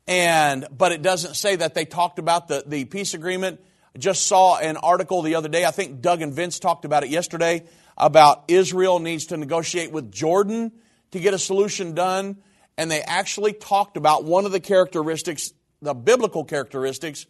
[0.08, 3.60] And, but it doesn't say that they talked about the, the peace agreement.
[3.94, 5.64] I just saw an article the other day.
[5.64, 7.64] I think Doug and Vince talked about it yesterday
[7.96, 10.72] about Israel needs to negotiate with Jordan
[11.12, 12.38] to get a solution done
[12.78, 15.52] and they actually talked about one of the characteristics,
[15.82, 17.26] the biblical characteristics,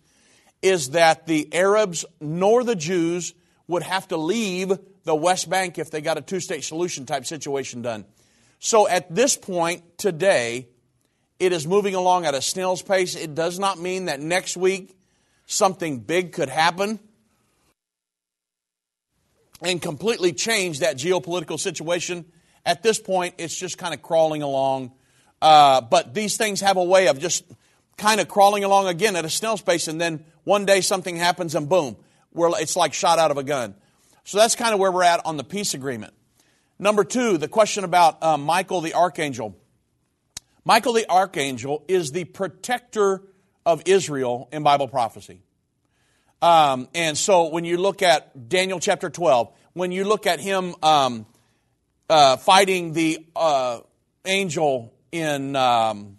[0.60, 3.32] is that the Arabs nor the Jews
[3.66, 7.24] would have to leave the West Bank if they got a two state solution type
[7.24, 8.04] situation done.
[8.58, 10.68] So at this point today,
[11.38, 13.14] it is moving along at a snail's pace.
[13.14, 14.96] It does not mean that next week
[15.46, 16.98] something big could happen
[19.62, 22.26] and completely change that geopolitical situation.
[22.68, 24.92] At this point, it's just kind of crawling along
[25.40, 27.44] uh, but these things have a way of just
[27.96, 31.54] kind of crawling along again at a snail's pace, and then one day something happens,
[31.54, 31.96] and boom,
[32.34, 33.74] it's like shot out of a gun.
[34.24, 36.12] So that's kind of where we're at on the peace agreement.
[36.78, 39.56] Number two, the question about uh, Michael the archangel.
[40.64, 43.22] Michael the archangel is the protector
[43.64, 45.42] of Israel in Bible prophecy.
[46.40, 50.74] Um, and so when you look at Daniel chapter 12, when you look at him
[50.82, 51.26] um,
[52.08, 53.80] uh, fighting the uh,
[54.24, 56.18] angel in um,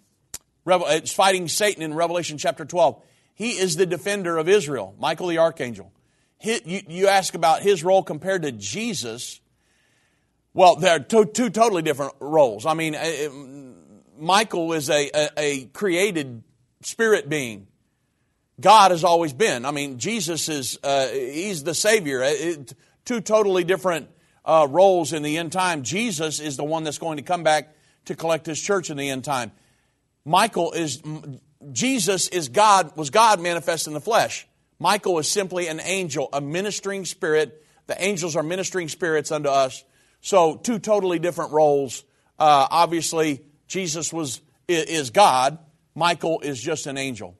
[0.66, 3.02] it's fighting Satan in Revelation chapter 12.
[3.34, 5.92] He is the defender of Israel, Michael the archangel.
[6.38, 9.40] He, you, you, ask about his role compared to Jesus.
[10.54, 12.66] Well, they're two, two totally different roles.
[12.66, 13.32] I mean, it,
[14.18, 16.42] Michael is a, a, a, created
[16.82, 17.66] spirit being.
[18.60, 19.64] God has always been.
[19.64, 22.22] I mean, Jesus is, uh, he's the Savior.
[22.22, 22.74] It,
[23.04, 24.08] two totally different
[24.44, 25.82] uh, roles in the end time.
[25.82, 27.74] Jesus is the one that's going to come back
[28.06, 29.52] to collect his church in the end time.
[30.24, 31.02] Michael is
[31.72, 34.46] Jesus is God was God manifest in the flesh.
[34.78, 37.64] Michael is simply an angel, a ministering spirit.
[37.86, 39.84] The angels are ministering spirits unto us.
[40.20, 42.04] So two totally different roles.
[42.38, 45.58] Uh, obviously, Jesus was is God.
[45.94, 47.36] Michael is just an angel.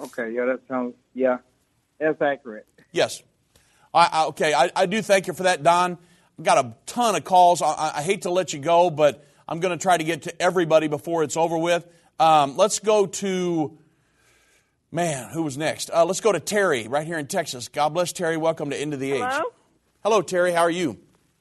[0.00, 1.38] Okay, yeah, that sounds yeah,
[1.98, 2.66] that's accurate.
[2.92, 3.22] Yes.
[3.92, 5.98] I, I, okay, I, I, do thank you for that, Don.
[6.38, 7.60] I've got a ton of calls.
[7.60, 10.42] I, I hate to let you go, but I'm going to try to get to
[10.42, 11.86] everybody before it's over with.
[12.20, 13.78] Um, let's go to,
[14.92, 15.90] man, who was next?
[15.90, 17.68] Uh, let's go to Terry right here in Texas.
[17.68, 18.36] God bless Terry.
[18.36, 19.22] Welcome to End of the Age.
[19.22, 19.42] Hello?
[20.04, 20.52] Hello, Terry.
[20.52, 20.98] How are you?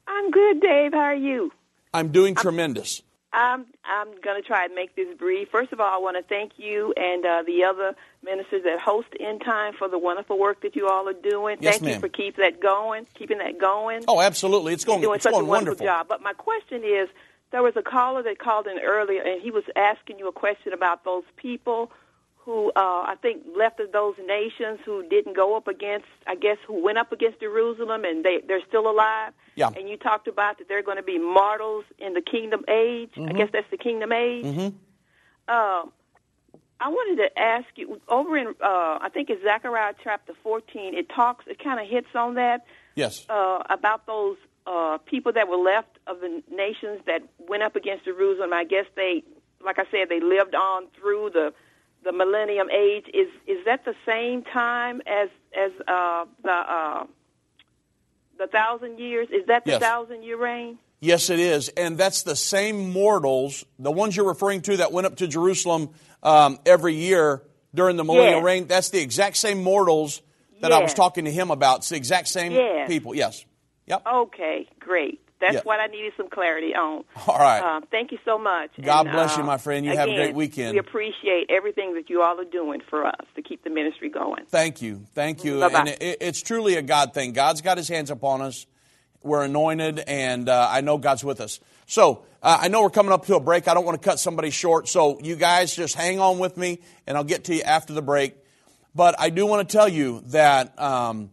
[0.07, 0.93] I'm good, Dave.
[0.93, 1.51] How are you?
[1.93, 3.03] I'm doing I'm, tremendous.
[3.31, 5.49] I'm I'm going to try and make this brief.
[5.49, 9.07] First of all, I want to thank you and uh, the other ministers that host
[9.19, 11.57] End Time for the wonderful work that you all are doing.
[11.59, 11.93] Yes, thank ma'am.
[11.95, 14.03] you for keeping that going, keeping that going.
[14.07, 14.73] Oh, absolutely.
[14.73, 15.01] It's going.
[15.01, 15.85] You're doing it's such going a wonderful wonderful.
[15.85, 16.07] job.
[16.07, 17.07] But my question is,
[17.51, 20.73] there was a caller that called in earlier, and he was asking you a question
[20.73, 21.91] about those people
[22.45, 26.57] who uh, I think left of those nations who didn't go up against, I guess,
[26.65, 29.33] who went up against Jerusalem, and they they're still alive.
[29.55, 29.69] Yeah.
[29.75, 33.11] And you talked about that they're going to be mortals in the kingdom age.
[33.15, 33.29] Mm-hmm.
[33.29, 34.45] I guess that's the kingdom age.
[34.45, 35.53] Mm-hmm.
[35.53, 35.91] Um,
[36.81, 40.97] I wanted to ask you over in uh, I think it's Zechariah chapter 14.
[40.97, 42.65] It talks, it kind of hits on that.
[42.95, 43.25] Yes.
[43.29, 48.05] Uh, about those uh, people that were left of the nations that went up against
[48.05, 48.53] Jerusalem.
[48.53, 49.23] I guess they,
[49.63, 51.53] like I said, they lived on through the
[52.03, 53.05] the millennium age.
[53.13, 57.05] Is is that the same time as as uh, the uh,
[58.37, 59.27] the thousand years?
[59.31, 59.81] Is that the Yes.
[59.81, 60.77] thousand year reign?
[61.01, 61.69] Yes, it is.
[61.69, 65.91] And that's the same mortals, the ones you're referring to that went up to Jerusalem
[66.23, 67.41] um, every year
[67.73, 68.43] during the millennial Yes.
[68.43, 68.67] reign.
[68.67, 70.21] That's the exact same mortals
[70.61, 71.79] that I was talking to him about.
[71.79, 72.89] It's the exact same Yes.
[72.89, 73.15] people.
[73.15, 73.45] Yes.
[73.87, 74.05] Yep.
[74.05, 75.21] Okay, great.
[75.39, 75.61] That's Yeah.
[75.63, 77.05] what I needed some clarity on.
[77.27, 77.59] All right.
[77.59, 78.71] Uh, thank you so much.
[78.81, 79.85] God And, bless uh, you, my friend.
[79.85, 80.73] You have a great weekend.
[80.73, 84.45] We appreciate everything that you all are doing for us to keep the ministry going.
[84.47, 85.05] Thank you.
[85.15, 85.61] Thank you.
[85.61, 85.79] Bye-bye.
[85.79, 87.31] And it, it's truly a God thing.
[87.31, 88.65] God's got his hands upon us.
[89.23, 91.59] We're anointed, and uh, I know God's with us.
[91.87, 93.67] So uh, I know we're coming up to a break.
[93.67, 94.87] I don't want to cut somebody short.
[94.87, 98.01] So you guys just hang on with me, and I'll get to you after the
[98.01, 98.35] break.
[98.95, 101.31] But I do want to tell you that um,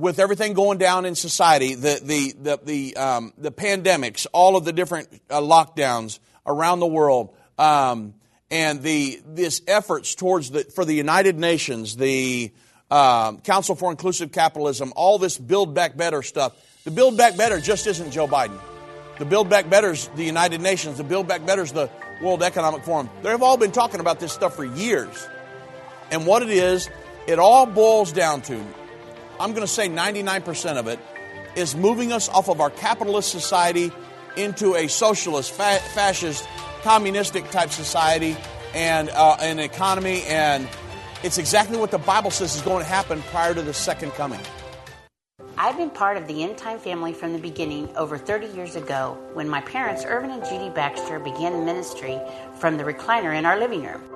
[0.00, 4.64] with everything going down in society, the the the the, um, the pandemics, all of
[4.64, 8.14] the different uh, lockdowns around the world, um,
[8.50, 12.52] and the this efforts towards the for the United Nations, the
[12.90, 16.56] um, Council for Inclusive Capitalism, all this Build Back Better stuff.
[16.84, 18.58] The Build Back Better just isn't Joe Biden.
[19.18, 20.96] The Build Back Better is the United Nations.
[20.96, 21.90] The Build Back Better is the
[22.22, 23.10] World Economic Forum.
[23.22, 25.28] They've all been talking about this stuff for years.
[26.10, 26.88] And what it is,
[27.26, 28.64] it all boils down to,
[29.40, 30.98] I'm going to say 99% of it,
[31.56, 33.90] is moving us off of our capitalist society
[34.36, 36.46] into a socialist, fa- fascist,
[36.82, 38.36] communistic type society
[38.74, 40.22] and uh, an economy.
[40.24, 40.68] And
[41.22, 44.40] it's exactly what the Bible says is going to happen prior to the second coming.
[45.56, 49.18] I've been part of the End Time family from the beginning over 30 years ago
[49.32, 52.20] when my parents, Irvin and Judy Baxter, began ministry
[52.58, 54.09] from the recliner in our living room.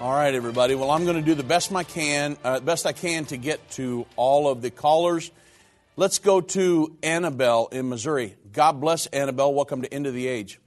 [0.00, 0.74] All right, everybody.
[0.74, 3.70] Well, I'm going to do the best I can, uh, best I can to get
[3.72, 5.30] to all of the callers.
[5.94, 8.34] Let's go to Annabelle in Missouri.
[8.50, 9.52] God bless Annabelle.
[9.52, 10.58] Welcome to End of the Age.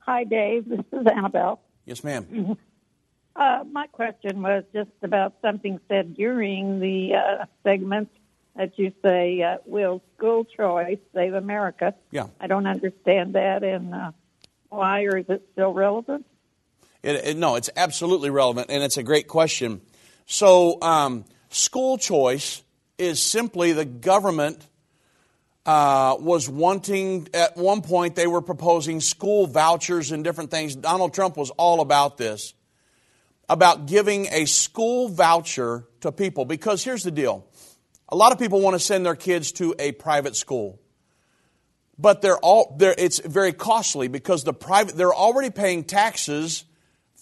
[0.00, 0.68] Hi, Dave.
[0.68, 1.62] This is Annabelle.
[1.86, 2.58] Yes, ma'am.
[3.34, 8.10] Uh, my question was just about something said during the uh, segment
[8.54, 12.26] that you say, uh, "Will school choice save America?" Yeah.
[12.38, 14.10] I don't understand that, and uh,
[14.68, 16.26] why, or is it still relevant?
[17.02, 19.80] It, it, no, it's absolutely relevant, and it's a great question.
[20.26, 22.62] So, um, school choice
[22.98, 24.66] is simply the government
[25.64, 30.76] uh, was wanting, at one point, they were proposing school vouchers and different things.
[30.76, 32.54] Donald Trump was all about this,
[33.48, 36.44] about giving a school voucher to people.
[36.44, 37.46] Because here's the deal
[38.08, 40.80] a lot of people want to send their kids to a private school.
[41.98, 46.64] But they're all, they're, it's very costly because the private, they're already paying taxes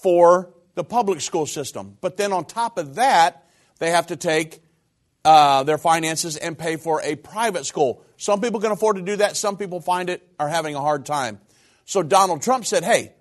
[0.02, 1.96] for the public school system.
[2.00, 3.46] But then on top of that,
[3.78, 4.62] they have to take
[5.24, 8.04] uh, their finances and pay for a private school.
[8.16, 9.36] Some people can afford to do that.
[9.36, 11.40] Some people find it are having a hard time.
[11.84, 13.12] So Donald Trump said, "Hey,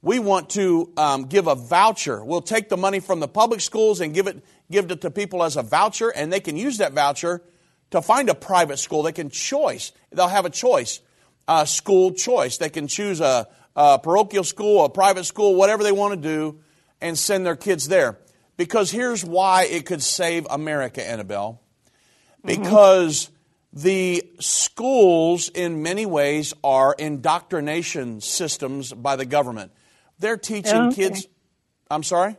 [0.00, 2.24] we want to um, give a voucher.
[2.24, 5.42] We'll take the money from the public schools and give it give it to people
[5.42, 7.42] as a voucher, and they can use that voucher
[7.90, 9.02] to find a private school.
[9.02, 9.92] They can choice.
[10.10, 11.00] They'll have a choice,
[11.46, 12.56] a school choice.
[12.56, 16.60] They can choose a, a parochial school, a private school, whatever they want to do,
[17.00, 18.18] and send their kids there.
[18.56, 21.60] Because here's why it could save America, Annabelle.
[22.44, 22.62] Mm-hmm.
[22.62, 23.82] Because mm-hmm.
[23.82, 29.72] the schools, in many ways, are indoctrination systems by the government.
[30.18, 30.94] They're teaching okay.
[30.94, 31.26] kids.
[31.90, 32.36] I'm sorry?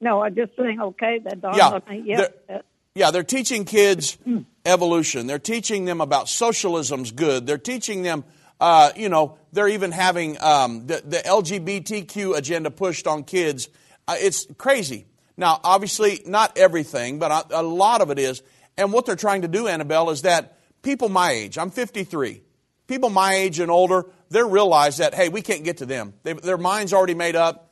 [0.00, 2.16] No, I'm just saying, okay, that yeah, yeah.
[2.16, 2.62] They're,
[2.94, 4.18] yeah, they're teaching kids
[4.66, 5.26] evolution.
[5.26, 7.46] They're teaching them about socialism's good.
[7.46, 8.24] They're teaching them,
[8.64, 13.68] uh, you know, they're even having um, the, the, LGBTQ agenda pushed on kids.
[14.08, 15.04] Uh, it's crazy.
[15.36, 18.42] Now, obviously, not everything, but a, a lot of it is.
[18.78, 22.40] And what they're trying to do, Annabelle, is that people my age, I'm 53,
[22.86, 26.14] people my age and older, they realize that, hey, we can't get to them.
[26.22, 27.70] They, their mind's already made up,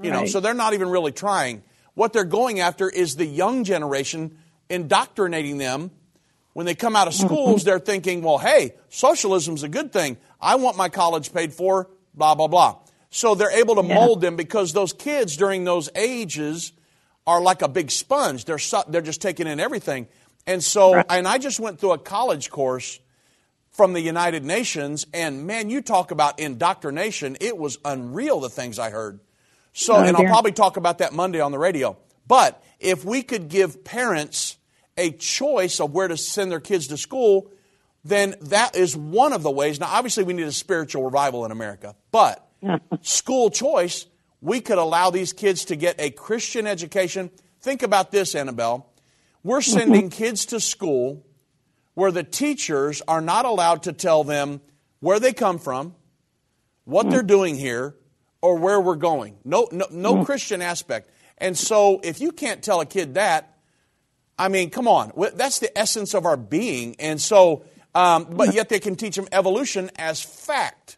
[0.00, 0.20] you right.
[0.20, 1.62] know, so they're not even really trying.
[1.92, 4.38] What they're going after is the young generation,
[4.70, 5.90] indoctrinating them.
[6.52, 7.66] When they come out of schools, mm-hmm.
[7.66, 10.18] they're thinking, well, hey, socialism's a good thing.
[10.40, 12.78] I want my college paid for, blah, blah, blah.
[13.10, 13.94] So they're able to yeah.
[13.94, 16.72] mold them because those kids during those ages
[17.26, 18.44] are like a big sponge.
[18.44, 20.08] They're, they're just taking in everything.
[20.46, 21.06] And so, right.
[21.08, 22.98] and I just went through a college course
[23.70, 27.38] from the United Nations, and man, you talk about indoctrination.
[27.40, 29.20] It was unreal, the things I heard.
[29.72, 31.96] So, oh, and I'll probably talk about that Monday on the radio.
[32.26, 34.58] But if we could give parents
[34.96, 37.50] a choice of where to send their kids to school,
[38.04, 39.80] then that is one of the ways.
[39.80, 42.46] Now, obviously, we need a spiritual revival in America, but
[43.02, 44.06] school choice,
[44.40, 47.30] we could allow these kids to get a Christian education.
[47.60, 48.90] Think about this, Annabelle.
[49.42, 49.78] We're mm-hmm.
[49.78, 51.24] sending kids to school
[51.94, 54.60] where the teachers are not allowed to tell them
[55.00, 55.94] where they come from,
[56.84, 57.94] what they're doing here,
[58.40, 59.36] or where we're going.
[59.44, 60.26] No, no, no mm.
[60.26, 61.10] Christian aspect.
[61.38, 63.51] And so, if you can't tell a kid that,
[64.38, 66.96] I mean, come on, that's the essence of our being.
[66.98, 67.64] And so,
[67.94, 70.96] um, but yet they can teach them evolution as fact.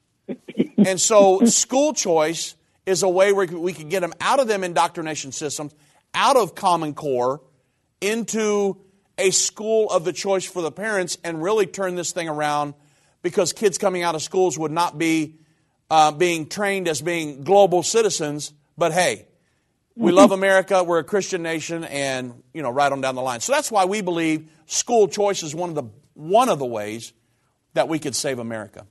[0.79, 2.55] And so, school choice
[2.87, 5.75] is a way where we can get them out of them indoctrination systems,
[6.15, 7.41] out of Common Core,
[8.01, 8.79] into
[9.19, 12.75] a school of the choice for the parents and really turn this thing around
[13.23, 15.37] because kids coming out of schools would not be
[15.91, 19.27] uh, being trained as being global citizens, but hey,
[19.97, 23.41] we love America, we're a Christian nation, and you know, right on down the line.
[23.41, 25.85] So that's why we believe school choice is one of the
[26.15, 27.13] one of the ways
[27.75, 28.87] that we could save America.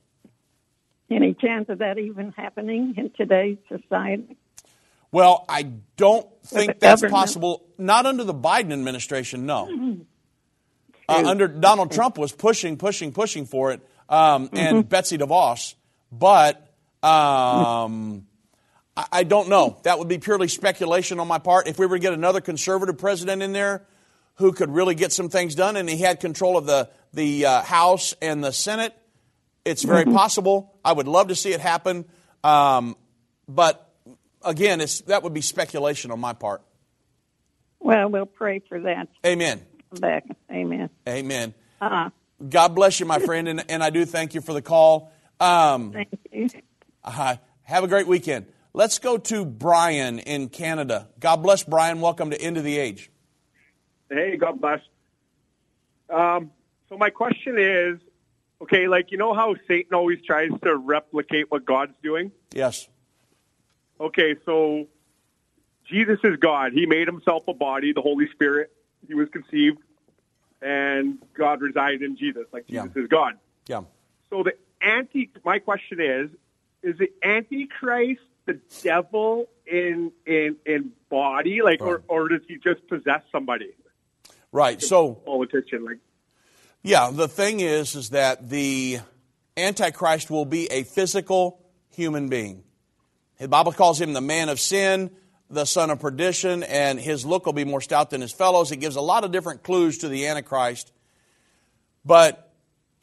[1.10, 4.36] Any chance of that even happening in today's society?
[5.12, 5.62] Well, I
[5.96, 7.14] don't think that's government.
[7.14, 7.66] possible.
[7.78, 9.66] Not under the Biden administration, no.
[9.66, 10.02] Mm-hmm.
[11.08, 14.88] Uh, under Donald Trump was pushing, pushing, pushing for it, um, and mm-hmm.
[14.88, 15.74] Betsy DeVos.
[16.10, 18.26] But um,
[18.96, 19.78] I, don't know.
[19.82, 21.66] That would be purely speculation on my part.
[21.66, 23.84] If we were to get another conservative president in there
[24.36, 27.62] who could really get some things done, and he had control of the the uh,
[27.62, 28.94] House and the Senate,
[29.64, 30.14] it's very mm-hmm.
[30.14, 30.76] possible.
[30.84, 32.04] I would love to see it happen.
[32.42, 32.96] Um,
[33.48, 33.92] but
[34.44, 36.62] again, it's, that would be speculation on my part.
[37.80, 39.08] Well, we'll pray for that.
[39.24, 39.60] Amen
[40.00, 40.24] back.
[40.50, 40.90] Amen.
[41.08, 41.54] Amen.
[41.80, 42.10] Uh-huh.
[42.48, 45.12] God bless you, my friend, and, and I do thank you for the call.
[45.40, 46.48] Um, thank you.
[47.02, 48.46] Uh, have a great weekend.
[48.76, 51.06] Let's go to Brian in Canada.
[51.20, 52.00] God bless Brian.
[52.00, 53.08] Welcome to End of the Age.
[54.10, 54.80] Hey, God bless.
[56.10, 56.50] Um,
[56.88, 58.00] so my question is,
[58.60, 62.32] okay, like you know how Satan always tries to replicate what God's doing?
[62.52, 62.88] Yes.
[64.00, 64.88] Okay, so
[65.88, 66.72] Jesus is God.
[66.72, 68.72] He made himself a body, the Holy Spirit
[69.06, 69.78] he was conceived,
[70.60, 73.02] and God resided in Jesus, like Jesus yeah.
[73.02, 73.34] is God.
[73.68, 73.82] Yeah.
[74.30, 76.30] So the anti, my question is,
[76.82, 81.88] is the Antichrist the devil in in in body, like, right.
[81.88, 83.70] or or does he just possess somebody?
[84.52, 84.80] Right.
[84.82, 85.98] So politician, like.
[86.82, 88.98] Yeah, the thing is, is that the
[89.56, 92.62] Antichrist will be a physical human being.
[93.38, 95.10] The Bible calls him the man of sin
[95.50, 98.72] the son of perdition, and his look will be more stout than his fellows.
[98.72, 100.92] It gives a lot of different clues to the Antichrist.
[102.04, 102.52] But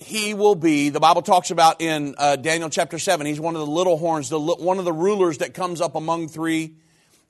[0.02, 3.62] he will be, the Bible talks about in uh, Daniel chapter 7, he's one of
[3.62, 6.76] the little horns, the, one of the rulers that comes up among three.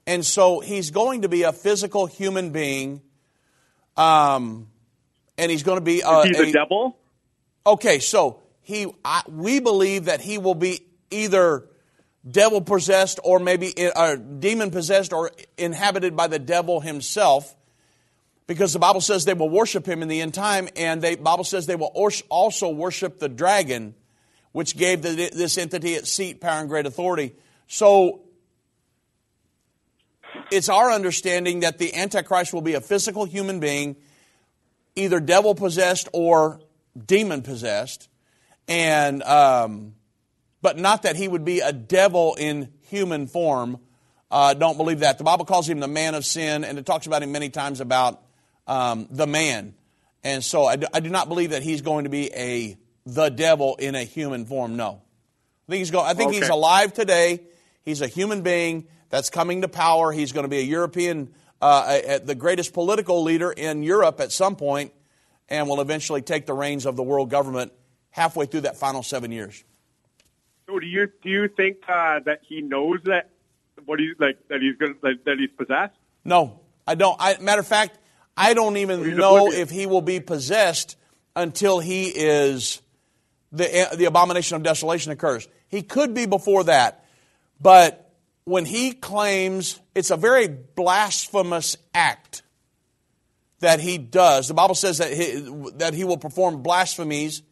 [0.08, 3.02] And so he's going to be a physical human being.
[3.98, 4.68] Um,
[5.38, 6.02] and he's going to be.
[6.02, 6.98] Uh, Is he the a, devil?
[7.66, 11.68] Okay, so he, I, we believe that he will be either
[12.30, 17.56] devil possessed or maybe uh, demon possessed or inhabited by the devil himself
[18.52, 21.46] because the Bible says they will worship him in the end time, and the Bible
[21.46, 21.94] says they will
[22.30, 23.96] also worship the dragon,
[24.52, 27.34] which gave the, this entity its seat, power, and great authority.
[27.68, 28.24] So
[30.52, 33.96] it's our understanding that the Antichrist will be a physical human being,
[34.98, 36.60] either devil possessed or
[37.06, 38.10] demon possessed,
[38.68, 39.94] and um,
[40.62, 43.80] but not that he would be a devil in human form.
[44.30, 45.18] Uh, don't believe that.
[45.18, 47.80] The Bible calls him the man of sin, and it talks about him many times
[47.80, 48.22] about
[48.68, 49.74] um, the man.
[50.24, 53.30] And so I do, I do, not believe that he's going to be a the
[53.30, 54.76] devil in a human form.
[54.76, 55.02] No,
[55.68, 56.06] I think he's going.
[56.06, 56.40] I think okay.
[56.40, 57.42] he's alive today.
[57.84, 60.12] He's a human being that's coming to power.
[60.12, 64.20] He's going to be a European, uh, a, a, the greatest political leader in Europe
[64.20, 64.94] at some point,
[65.50, 67.74] and will eventually take the reins of the world government
[68.12, 69.64] halfway through that final seven years.
[70.68, 73.30] So do you do you think uh, that he knows that
[73.86, 75.96] what he's like that he's going that, that he's possessed?
[76.24, 77.18] No, I don't.
[77.20, 77.98] I, matter of fact,
[78.36, 80.98] I don't even know if he will be possessed
[81.36, 82.82] until he is
[83.52, 85.48] the, the abomination of desolation occurs.
[85.68, 87.06] He could be before that,
[87.60, 88.12] but
[88.44, 92.44] when he claims it's a very blasphemous act
[93.60, 97.44] that he does, the Bible says that he, that he will perform blasphemies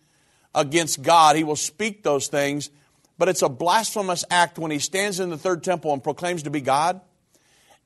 [0.56, 1.36] against God.
[1.36, 2.72] He will speak those things,
[3.18, 6.50] but it's a blasphemous act when he stands in the third temple and proclaims to
[6.50, 7.02] be God.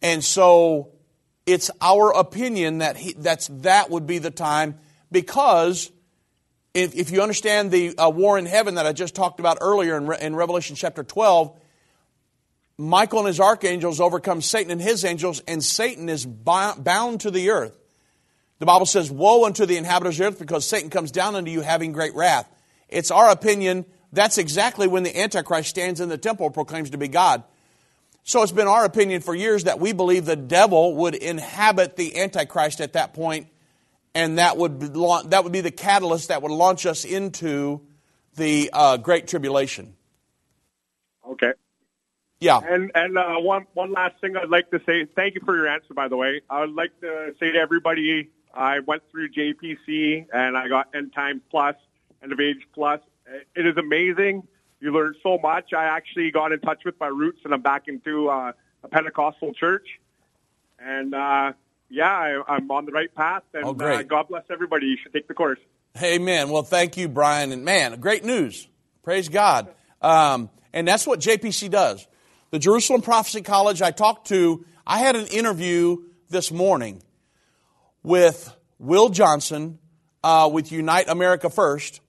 [0.01, 0.92] And so
[1.45, 4.79] it's our opinion that he, that's, that would be the time
[5.11, 5.91] because
[6.73, 9.97] if, if you understand the uh, war in heaven that I just talked about earlier
[9.97, 11.59] in, Re- in Revelation chapter 12,
[12.77, 17.51] Michael and his archangels overcome Satan and his angels, and Satan is bound to the
[17.51, 17.77] earth.
[18.59, 21.51] The Bible says, Woe unto the inhabitants of the earth, because Satan comes down unto
[21.51, 22.49] you having great wrath.
[22.89, 27.07] It's our opinion that's exactly when the Antichrist stands in the temple proclaims to be
[27.07, 27.43] God.
[28.23, 32.17] So it's been our opinion for years that we believe the devil would inhabit the
[32.21, 33.47] Antichrist at that point,
[34.15, 37.81] and that would be, that would be the catalyst that would launch us into
[38.35, 39.95] the uh, Great Tribulation.
[41.27, 41.51] Okay.
[42.39, 42.59] Yeah.
[42.59, 45.05] And and uh, one one last thing I'd like to say.
[45.15, 46.41] Thank you for your answer, by the way.
[46.49, 51.13] I would like to say to everybody, I went through JPC and I got End
[51.13, 51.75] Times Plus,
[52.21, 53.01] End of Age Plus.
[53.55, 54.47] It is amazing
[54.83, 55.71] you learn so much.
[55.73, 58.51] I actually got in touch with my roots, and I'm back into uh,
[58.83, 59.87] a Pentecostal church.
[60.77, 61.53] And uh,
[61.89, 63.43] yeah, I, am on the right path.
[63.53, 63.99] And oh, great.
[63.99, 64.87] Uh, God bless everybody.
[64.87, 65.59] You should take the course.
[66.01, 66.49] Amen.
[66.49, 67.53] Well, thank you, Brian.
[67.53, 68.67] And man, great news.
[69.03, 69.69] Praise God.
[70.01, 72.05] Um, and that's what JPC does.
[72.51, 75.97] The Jerusalem Prophecy College, I talked to, I had an interview
[76.29, 77.01] this morning
[78.03, 79.79] with Will Johnson
[80.23, 82.01] uh, with Unite America First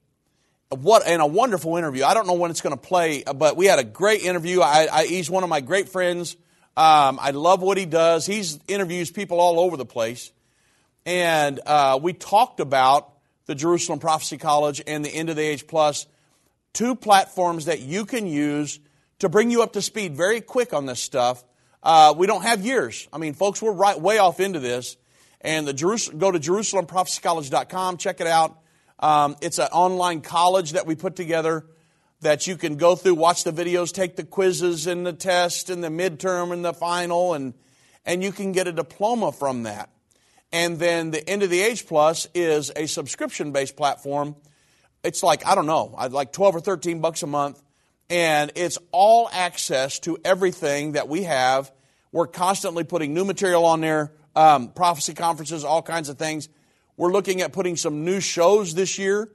[0.75, 2.05] what and a wonderful interview.
[2.05, 4.61] I don't know when it's going to play, but we had a great interview.
[4.61, 6.37] I, I, he's one of my great friends.
[6.77, 8.27] Um, I love what he does.
[8.27, 10.33] He interviews people all over the place,
[11.07, 13.13] and uh, we talked about
[13.47, 16.07] the Jerusalem Prophecy College and the End of the Age Plus,
[16.73, 18.81] two platforms that you can use
[19.21, 21.45] to bring you up to speed very quick on this stuff.
[21.83, 23.07] Uh, we don't have years.
[23.13, 24.97] I mean, folks, we're right way off into this.
[25.43, 28.59] And the Jerus- go to JerusalemProphecyCollege.com, check it out.
[29.05, 31.67] Um, it's an online college that we put together
[32.23, 35.85] that you can go through, watch the videos, take the quizzes and the test and
[35.85, 37.53] the midterm and the final, and,
[38.07, 39.91] and you can get a diploma from that.
[40.53, 44.37] And then the End of the Age Plus is a subscription based platform.
[45.03, 47.63] It's like, I don't know, like 12 or 13 bucks a month.
[48.09, 51.71] And it's all access to everything that we have.
[52.11, 56.49] We're constantly putting new material on there, um, prophecy conferences, all kinds of things.
[56.97, 59.29] We're looking at putting some new shows this year,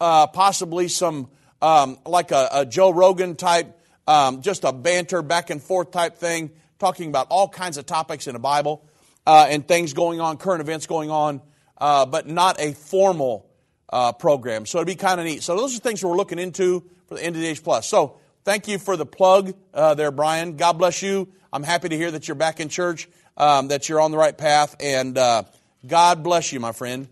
[0.00, 1.28] uh, possibly some
[1.60, 6.16] um, like a, a, Joe Rogan type, um, just a banter back and forth type
[6.16, 8.86] thing, talking about all kinds of topics in the Bible
[9.26, 11.42] uh, and things going on, current events going on,
[11.78, 13.50] uh, but not a formal
[13.90, 14.64] uh, program.
[14.64, 15.42] So it'd be kind of neat.
[15.42, 17.86] So those are things we're looking into for the End of the Age Plus.
[17.86, 20.56] So thank you for the plug uh, there, Brian.
[20.56, 21.28] God bless you.
[21.52, 24.36] I'm happy to hear that you're back in church, um, that you're on the right
[24.36, 25.42] path, and uh,
[25.86, 27.08] God bless you, my friend.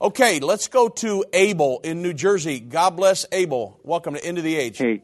[0.00, 2.60] Okay, let's go to Abel in New Jersey.
[2.60, 3.78] God bless Abel.
[3.84, 4.78] Welcome to End of the Age.
[4.78, 5.02] Hey,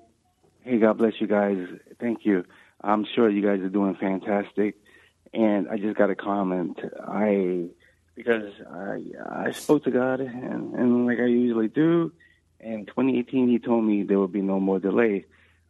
[0.63, 1.57] hey, God bless you guys.
[2.01, 2.45] Thank you.
[2.83, 4.77] I'm sure you guys are doing fantastic.
[5.33, 6.79] And I just got a comment.
[7.07, 7.69] I
[8.15, 12.13] because I I spoke to God and, and like I usually do,
[12.59, 15.25] in 2018 he told me there would be no more delay.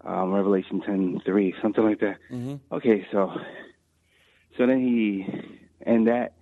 [0.05, 2.17] Um, Revelation 10:3, something like that.
[2.31, 2.57] Mm-hmm.
[2.73, 3.33] Okay, so
[4.57, 5.27] so then he
[5.83, 6.33] and that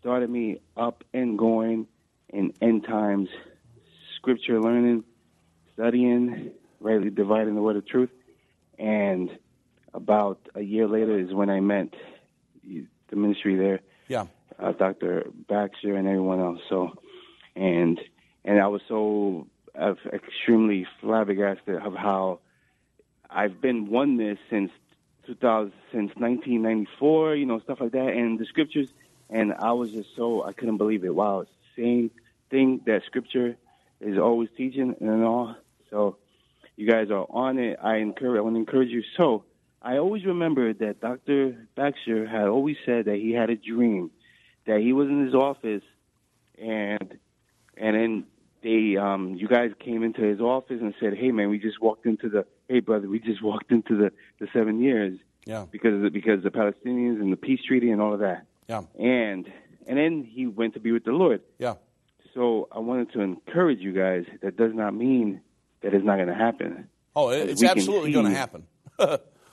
[0.00, 1.86] started me up and going
[2.30, 3.28] in end times
[4.16, 5.04] scripture learning,
[5.74, 8.10] studying, rightly dividing the word of truth.
[8.78, 9.30] And
[9.92, 11.88] about a year later is when I met
[12.62, 13.80] the ministry there.
[14.08, 14.26] Yeah.
[14.58, 15.26] Uh, Dr.
[15.48, 16.60] Baxter and everyone else.
[16.68, 16.92] So,
[17.56, 18.00] and
[18.44, 19.46] and I was so
[19.78, 22.40] uh, extremely flabbergasted of how
[23.28, 24.70] I've been oneness since
[25.26, 27.36] 2000, since 1994.
[27.36, 28.88] You know, stuff like that, and the scriptures.
[29.30, 31.14] And I was just so I couldn't believe it.
[31.14, 32.10] Wow, it's the same
[32.50, 33.56] thing that scripture
[34.00, 35.54] is always teaching and all.
[35.90, 36.16] So
[36.76, 37.78] you guys are on it.
[37.82, 38.38] I encourage.
[38.38, 39.02] I want to encourage you.
[39.16, 39.44] So
[39.82, 41.68] I always remember that Dr.
[41.76, 44.10] Baxter had always said that he had a dream,
[44.66, 45.82] that he was in his office,
[46.58, 47.18] and
[47.76, 48.24] and then
[48.62, 52.04] they um you guys came into his office and said, "Hey man, we just walked
[52.04, 55.64] into the hey brother, we just walked into the the seven years." Yeah.
[55.70, 58.46] Because of the, because the Palestinians and the peace treaty and all of that.
[58.70, 58.82] Yeah.
[59.00, 59.52] And
[59.88, 61.40] and then he went to be with the Lord.
[61.58, 61.74] Yeah.
[62.34, 64.24] So I wanted to encourage you guys.
[64.42, 65.40] That does not mean
[65.82, 66.88] that it's not going to happen.
[67.16, 68.66] Oh, it's absolutely going to happen.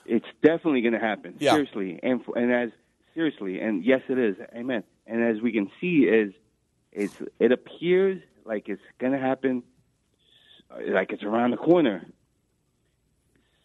[0.06, 1.34] it's definitely going to happen.
[1.40, 1.54] Yeah.
[1.54, 2.70] Seriously, and and as
[3.14, 4.36] seriously, and yes, it is.
[4.54, 4.84] Amen.
[5.08, 6.32] And as we can see, is
[6.92, 9.64] it's it appears like it's going to happen,
[10.70, 12.06] like it's around the corner.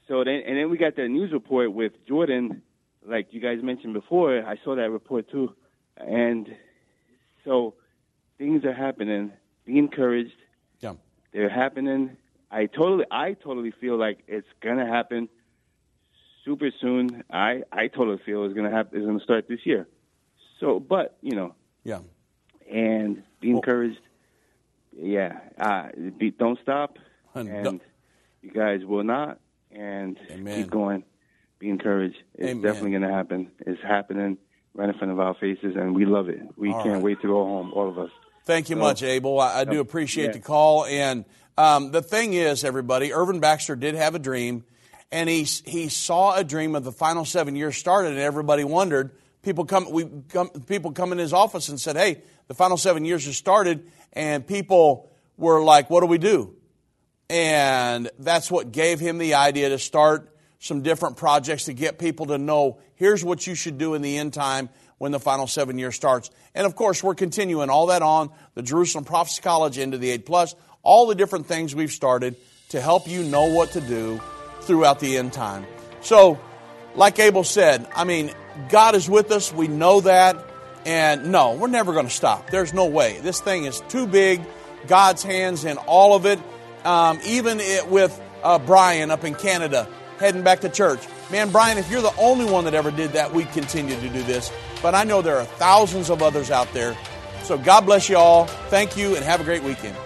[0.07, 2.63] So then, and then we got that news report with Jordan,
[3.05, 4.45] like you guys mentioned before.
[4.45, 5.53] I saw that report too,
[5.97, 6.47] and
[7.45, 7.75] so
[8.37, 9.31] things are happening.
[9.65, 10.35] Be encouraged.
[10.79, 10.93] Yeah.
[11.33, 12.17] They're happening.
[12.51, 15.29] I totally, I totally feel like it's gonna happen
[16.45, 17.23] super soon.
[17.31, 18.97] I, I totally feel it's gonna happen.
[18.99, 19.87] It's gonna start this year.
[20.59, 21.99] So, but you know, Yeah.
[22.71, 23.99] and be encouraged.
[24.95, 25.87] Yeah, uh,
[26.17, 26.99] be, don't stop,
[27.33, 27.81] and
[28.43, 29.39] you guys will not.
[29.71, 31.03] And keep going.
[31.63, 32.17] Be encouraged.
[32.35, 32.61] It's Amen.
[32.61, 33.49] definitely going to happen.
[33.65, 34.37] It's happening
[34.75, 36.41] right in front of our faces, and we love it.
[36.57, 37.01] We All can't right.
[37.01, 38.09] wait to go home, all of us.
[38.43, 39.39] Thank you So- much, Abel.
[39.39, 40.31] I, I do appreciate Yeah.
[40.33, 40.83] the call.
[40.83, 41.23] And
[41.57, 44.65] um, the thing is, everybody, Irvin Baxter did have a dream,
[45.09, 49.11] and he he saw a dream of the final seven years started, and everybody wondered.
[49.41, 53.05] People come, we come, people come in his office and said, "Hey, the final seven
[53.05, 56.55] years has started," and people were like, "What do we do?"
[57.29, 60.29] And that's what gave him the idea to start
[60.63, 64.17] some different projects to get people to know here's what you should do in the
[64.17, 66.31] end time when the final seven years starts.
[66.55, 70.23] And of course, we're continuing all that on the Jerusalem Prophecy College into the Age
[70.23, 72.37] Plus, all the different things we've started
[72.69, 74.21] to help you know what to do
[74.61, 75.65] throughout the end time.
[75.99, 76.39] So,
[76.95, 78.31] like Abel said, I mean,
[78.69, 79.51] God is with us.
[79.51, 80.37] We know that.
[80.85, 82.49] And no, we're never going to stop.
[82.49, 83.19] There's no way.
[83.19, 84.41] This thing is too big.
[84.87, 86.39] God's hands in all of it.
[86.85, 89.89] Um, even it with uh, Brian up in Canada
[90.23, 91.01] heading back to church.
[91.29, 94.23] Man, Brian, if you're the only one that ever did that, we continue to do
[94.23, 94.51] this.
[94.81, 96.95] But I know there are thousands of others out there.
[97.43, 98.45] So God bless you all.
[98.69, 99.97] Thank you and have a great weekend.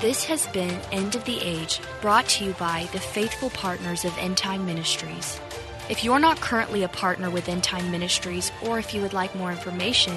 [0.00, 4.16] This has been End of the Age, brought to you by the faithful partners of
[4.18, 5.40] End Time Ministries.
[5.90, 9.34] If you're not currently a partner with End Time Ministries, or if you would like
[9.34, 10.16] more information,